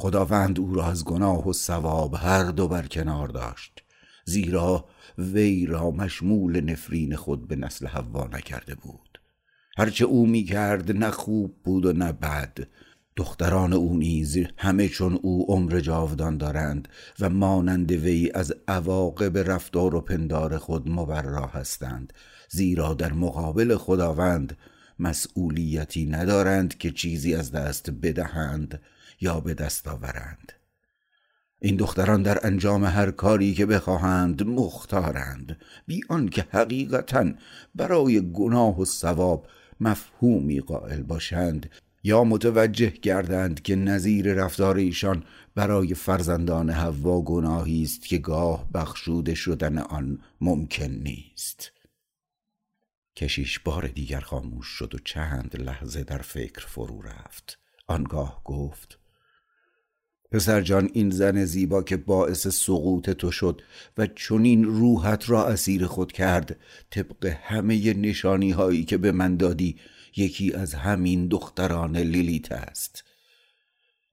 خداوند 0.00 0.60
او 0.60 0.74
را 0.74 0.86
از 0.86 1.04
گناه 1.04 1.48
و 1.48 1.52
ثواب 1.52 2.14
هر 2.14 2.44
دو 2.44 2.68
برکنار 2.68 3.28
داشت 3.28 3.82
زیرا 4.24 4.84
وی 5.18 5.66
را 5.66 5.90
مشمول 5.90 6.60
نفرین 6.60 7.16
خود 7.16 7.48
به 7.48 7.56
نسل 7.56 7.86
حوا 7.86 8.26
نکرده 8.32 8.74
بود. 8.74 9.20
هرچه 9.78 10.04
او 10.04 10.26
می 10.26 10.44
کرد 10.44 10.92
نه 10.92 11.10
خوب 11.10 11.54
بود 11.64 11.86
و 11.86 11.92
نه 11.92 12.12
بد. 12.12 12.58
دختران 13.16 13.72
او 13.72 13.96
نیز 13.96 14.38
همه 14.56 14.88
چون 14.88 15.18
او 15.22 15.46
عمر 15.48 15.80
جاودان 15.80 16.36
دارند 16.38 16.88
و 17.20 17.30
مانند 17.30 17.92
وی 17.92 18.30
از 18.34 18.54
عواقب 18.68 19.38
رفتار 19.38 19.94
و 19.94 20.00
پندار 20.00 20.58
خود 20.58 20.88
مبرا 20.88 21.46
هستند 21.46 22.12
زیرا 22.48 22.94
در 22.94 23.12
مقابل 23.12 23.76
خداوند 23.76 24.56
مسئولیتی 24.98 26.06
ندارند 26.06 26.78
که 26.78 26.90
چیزی 26.90 27.34
از 27.34 27.52
دست 27.52 27.90
بدهند. 27.90 28.80
یا 29.20 29.40
به 29.40 29.54
دست 29.54 29.88
آورند. 29.88 30.52
این 31.62 31.76
دختران 31.76 32.22
در 32.22 32.46
انجام 32.46 32.84
هر 32.84 33.10
کاری 33.10 33.54
که 33.54 33.66
بخواهند 33.66 34.42
مختارند. 34.42 35.60
بی 35.86 36.00
آنکه 36.08 36.46
حقیقتا 36.50 37.32
برای 37.74 38.32
گناه 38.32 38.80
و 38.80 38.84
ثواب 38.84 39.46
مفهومی 39.80 40.60
قائل 40.60 41.02
باشند 41.02 41.70
یا 42.02 42.24
متوجه 42.24 42.90
گردند 42.90 43.62
که 43.62 43.76
نظیر 43.76 44.34
رفتار 44.34 44.76
ایشان 44.76 45.24
برای 45.54 45.94
فرزندان 45.94 46.70
حوا 46.70 47.22
گناهی 47.22 47.82
است 47.82 48.06
که 48.06 48.18
گاه 48.18 48.72
بخشوده 48.74 49.34
شدن 49.34 49.78
آن 49.78 50.18
ممکن 50.40 50.90
نیست. 50.90 51.72
کشیش 53.16 53.58
بار 53.58 53.86
دیگر 53.86 54.20
خاموش 54.20 54.66
شد 54.66 54.94
و 54.94 54.98
چند 54.98 55.56
لحظه 55.60 56.04
در 56.04 56.18
فکر 56.18 56.66
فرو 56.66 57.02
رفت. 57.02 57.58
آنگاه 57.86 58.42
گفت 58.44 58.99
پسر 60.30 60.60
جان 60.60 60.90
این 60.92 61.10
زن 61.10 61.44
زیبا 61.44 61.82
که 61.82 61.96
باعث 61.96 62.46
سقوط 62.46 63.10
تو 63.10 63.30
شد 63.30 63.62
و 63.98 64.06
چنین 64.06 64.64
روحت 64.64 65.30
را 65.30 65.46
اسیر 65.46 65.86
خود 65.86 66.12
کرد 66.12 66.56
طبق 66.90 67.36
همه 67.42 67.94
نشانی 67.94 68.50
هایی 68.50 68.84
که 68.84 68.98
به 68.98 69.12
من 69.12 69.36
دادی 69.36 69.76
یکی 70.16 70.52
از 70.52 70.74
همین 70.74 71.28
دختران 71.28 71.96
لیلیت 71.96 72.52
است. 72.52 73.04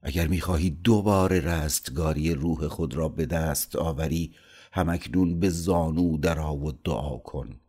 اگر 0.02 0.26
می‌خواهی 0.26 0.70
دوباره 0.70 1.40
رستگاری 1.40 2.34
روح 2.34 2.68
خود 2.68 2.94
را 2.94 3.08
به 3.08 3.26
دست 3.26 3.76
آوری 3.76 4.34
همکنون 4.72 5.40
به 5.40 5.50
زانو 5.50 6.16
درا 6.16 6.56
و 6.56 6.72
دعا 6.72 7.16
کن. 7.16 7.60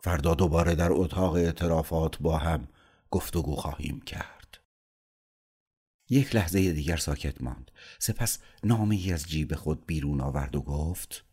فردا 0.00 0.34
دوباره 0.34 0.74
در 0.74 0.92
اتاق 0.92 1.34
اعترافات 1.34 2.18
با 2.18 2.38
هم 2.38 2.68
گفتگو 3.10 3.56
خواهیم 3.56 4.00
کرد. 4.00 4.33
یک 6.10 6.34
لحظه 6.34 6.72
دیگر 6.72 6.96
ساکت 6.96 7.42
ماند. 7.42 7.70
سپس 7.98 8.38
نامه 8.64 8.96
ای 8.96 9.12
از 9.12 9.26
جیب 9.26 9.54
خود 9.54 9.86
بیرون 9.86 10.20
آورد 10.20 10.56
و 10.56 10.60
گفت 10.60 11.24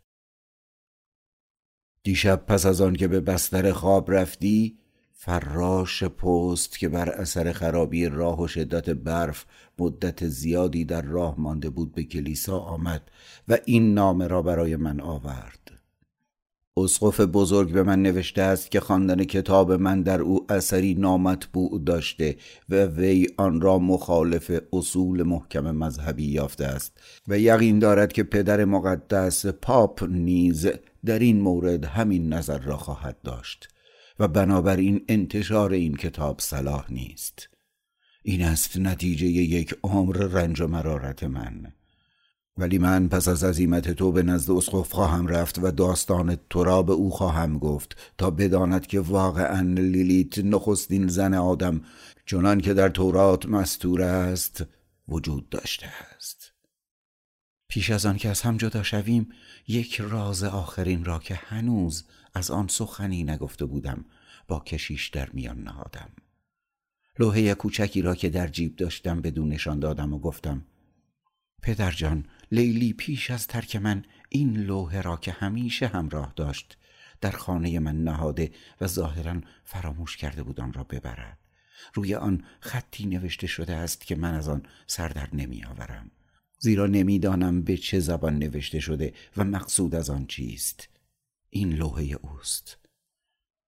دیشب 2.03 2.45
پس 2.45 2.65
از 2.65 2.81
آن 2.81 2.95
که 2.95 3.07
به 3.07 3.19
بستر 3.19 3.71
خواب 3.71 4.11
رفتی 4.11 4.77
فراش 5.13 6.03
پست 6.03 6.79
که 6.79 6.89
بر 6.89 7.09
اثر 7.09 7.51
خرابی 7.51 8.05
راه 8.05 8.41
و 8.41 8.47
شدت 8.47 8.89
برف 8.89 9.45
مدت 9.79 10.27
زیادی 10.27 10.85
در 10.85 11.01
راه 11.01 11.39
مانده 11.39 11.69
بود 11.69 11.95
به 11.95 12.03
کلیسا 12.03 12.59
آمد 12.59 13.11
و 13.47 13.57
این 13.65 13.93
نامه 13.93 14.27
را 14.27 14.41
برای 14.41 14.75
من 14.75 14.99
آورد. 14.99 15.70
اسقف 16.77 17.19
بزرگ 17.19 17.71
به 17.71 17.83
من 17.83 18.01
نوشته 18.01 18.41
است 18.41 18.71
که 18.71 18.79
خواندن 18.79 19.23
کتاب 19.23 19.71
من 19.71 20.01
در 20.01 20.21
او 20.21 20.51
اثری 20.51 20.93
نامطبوع 20.93 21.81
داشته 21.85 22.35
و 22.69 22.85
وی 22.85 23.27
آن 23.37 23.61
را 23.61 23.79
مخالف 23.79 24.51
اصول 24.73 25.23
محکم 25.23 25.71
مذهبی 25.71 26.25
یافته 26.25 26.65
است 26.65 26.97
و 27.27 27.39
یقین 27.39 27.79
دارد 27.79 28.13
که 28.13 28.23
پدر 28.23 28.65
مقدس 28.65 29.45
پاپ 29.45 30.03
نیز 30.03 30.67
در 31.05 31.19
این 31.19 31.41
مورد 31.41 31.85
همین 31.85 32.33
نظر 32.33 32.59
را 32.59 32.77
خواهد 32.77 33.21
داشت 33.23 33.67
و 34.19 34.27
بنابراین 34.27 35.05
انتشار 35.07 35.71
این 35.71 35.95
کتاب 35.95 36.39
صلاح 36.39 36.91
نیست. 36.91 37.49
این 38.23 38.43
است 38.43 38.77
نتیجه 38.77 39.27
یک 39.27 39.75
عمر 39.83 40.17
رنج 40.17 40.61
و 40.61 40.67
مرارت 40.67 41.23
من. 41.23 41.73
ولی 42.61 42.77
من 42.77 43.07
پس 43.07 43.27
از 43.27 43.43
عزیمت 43.43 43.91
تو 43.91 44.11
به 44.11 44.23
نزد 44.23 44.51
اسقف 44.51 44.91
خواهم 44.91 45.27
رفت 45.27 45.59
و 45.59 45.71
داستان 45.71 46.37
تو 46.49 46.63
را 46.63 46.83
به 46.83 46.93
او 46.93 47.09
خواهم 47.09 47.57
گفت 47.57 48.13
تا 48.17 48.29
بداند 48.29 48.87
که 48.87 48.99
واقعا 48.99 49.61
لیلیت 49.61 50.39
نخستین 50.39 51.07
زن 51.07 51.33
آدم 51.33 51.81
چنان 52.25 52.61
که 52.61 52.73
در 52.73 52.89
تورات 52.89 53.45
مستور 53.45 54.01
است 54.01 54.65
وجود 55.07 55.49
داشته 55.49 55.87
است. 56.15 56.51
پیش 57.67 57.89
از 57.89 58.05
آن 58.05 58.17
که 58.17 58.29
از 58.29 58.41
هم 58.41 58.57
جدا 58.57 58.83
شویم 58.83 59.29
یک 59.67 60.01
راز 60.01 60.43
آخرین 60.43 61.05
را 61.05 61.19
که 61.19 61.35
هنوز 61.35 62.03
از 62.33 62.51
آن 62.51 62.67
سخنی 62.67 63.23
نگفته 63.23 63.65
بودم 63.65 64.05
با 64.47 64.59
کشیش 64.59 65.07
در 65.09 65.29
میان 65.33 65.63
نهادم. 65.63 66.09
لوحه 67.19 67.53
کوچکی 67.53 68.01
را 68.01 68.15
که 68.15 68.29
در 68.29 68.47
جیب 68.47 68.75
داشتم 68.75 69.21
بدون 69.21 69.49
نشان 69.49 69.79
دادم 69.79 70.13
و 70.13 70.19
گفتم 70.19 70.65
پدر 71.61 71.91
جان 71.91 72.25
لیلی 72.51 72.93
پیش 72.93 73.31
از 73.31 73.47
ترک 73.47 73.75
من 73.75 74.05
این 74.29 74.57
لوحه 74.57 75.01
را 75.01 75.17
که 75.17 75.31
همیشه 75.31 75.87
همراه 75.87 76.33
داشت 76.35 76.77
در 77.21 77.31
خانه 77.31 77.79
من 77.79 78.03
نهاده 78.03 78.51
و 78.81 78.87
ظاهرا 78.87 79.41
فراموش 79.63 80.17
کرده 80.17 80.43
بود 80.43 80.59
آن 80.59 80.73
را 80.73 80.83
ببرد. 80.83 81.37
روی 81.93 82.15
آن 82.15 82.43
خطی 82.59 83.05
نوشته 83.05 83.47
شده 83.47 83.75
است 83.75 84.01
که 84.01 84.15
من 84.15 84.33
از 84.33 84.49
آن 84.49 84.63
سر 84.87 85.07
در 85.07 85.29
نمی 85.33 85.65
آورم. 85.65 86.11
زیرا 86.59 86.87
نمی‌دانم 86.87 87.61
به 87.61 87.77
چه 87.77 87.99
زبان 87.99 88.39
نوشته 88.39 88.79
شده 88.79 89.13
و 89.37 89.43
مقصود 89.43 89.95
از 89.95 90.09
آن 90.09 90.25
چیست. 90.25 90.89
این 91.49 91.73
لوحه 91.73 92.17
اوست. 92.21 92.77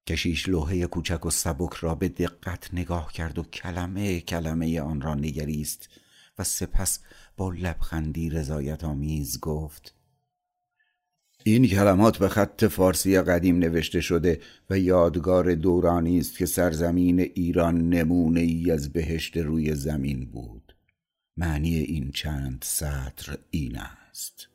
کشیش 0.08 0.50
لوحه 0.50 0.86
کوچک 0.86 1.26
و 1.26 1.30
سبک 1.30 1.74
را 1.74 1.96
به 1.96 2.10
دقت 2.10 2.74
نگاه 2.74 3.14
کرد 3.14 3.40
و 3.40 3.44
کلمه 3.44 4.22
کلمه 4.22 4.82
آن 4.82 5.02
را 5.02 5.16
نگریست. 5.16 5.90
و 6.38 6.44
سپس 6.44 7.00
با 7.38 7.50
لبخندی 7.50 8.30
رضایت 8.30 8.84
آمیز 8.84 9.40
گفت 9.40 9.96
این 11.46 11.68
کلمات 11.68 12.18
به 12.18 12.28
خط 12.28 12.66
فارسی 12.66 13.22
قدیم 13.22 13.58
نوشته 13.60 14.02
شده 14.02 14.40
و 14.70 14.80
یادگار 14.80 15.56
دورانی 15.56 16.20
است 16.20 16.38
که 16.38 16.46
سرزمین 16.46 17.20
ایران 17.20 17.90
نمونه 17.90 18.40
ای 18.40 18.72
از 18.72 18.94
بهشت 18.94 19.38
روی 19.38 19.76
زمین 19.76 20.26
بود. 20.26 20.76
معنی 21.38 21.76
این 21.76 22.12
چند 22.12 22.64
سطر 22.66 23.38
این 23.50 23.78
است. 23.78 24.48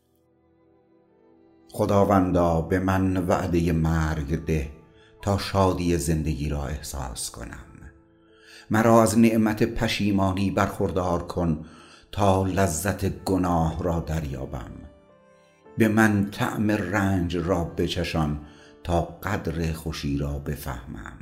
خداوندا 1.71 2.61
به 2.61 2.79
من 2.79 3.17
وعده 3.17 3.73
مرگ 3.73 4.45
ده 4.45 4.71
تا 5.23 5.39
شادی 5.39 5.99
زندگی 5.99 6.49
را 6.49 6.67
احساس 6.67 7.31
کنم. 7.31 7.68
مرا 8.71 9.03
از 9.03 9.19
نعمت 9.19 9.63
پشیمانی 9.63 10.51
برخوردار 10.51 11.23
کن 11.23 11.65
تا 12.13 12.47
لذت 12.47 13.25
گناه 13.25 13.83
را 13.83 14.01
دریابم. 14.01 14.71
به 15.79 15.89
من 15.89 16.31
طعم 16.31 16.71
رنج 16.71 17.37
را 17.37 17.65
بچشان 17.65 18.41
تا 18.85 19.03
قدر 19.03 19.73
خوشی 19.73 20.19
را 20.19 20.39
بفهمم. 20.39 21.19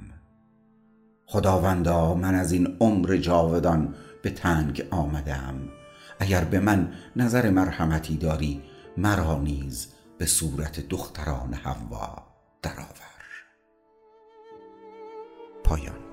خداوندا 1.26 2.14
من 2.14 2.34
از 2.34 2.52
این 2.52 2.76
عمر 2.80 3.16
جاودان 3.16 3.94
به 4.22 4.30
تنگ 4.30 4.86
آمدم. 4.90 5.54
اگر 6.18 6.44
به 6.44 6.60
من 6.60 6.92
نظر 7.16 7.50
مرحمتی 7.50 8.16
داری 8.16 8.62
مرا 8.96 9.38
نیز 9.38 9.88
به 10.18 10.26
صورت 10.26 10.88
دختران 10.88 11.54
حوا 11.54 12.26
درآور. 12.62 13.06
پایان. 15.64 16.05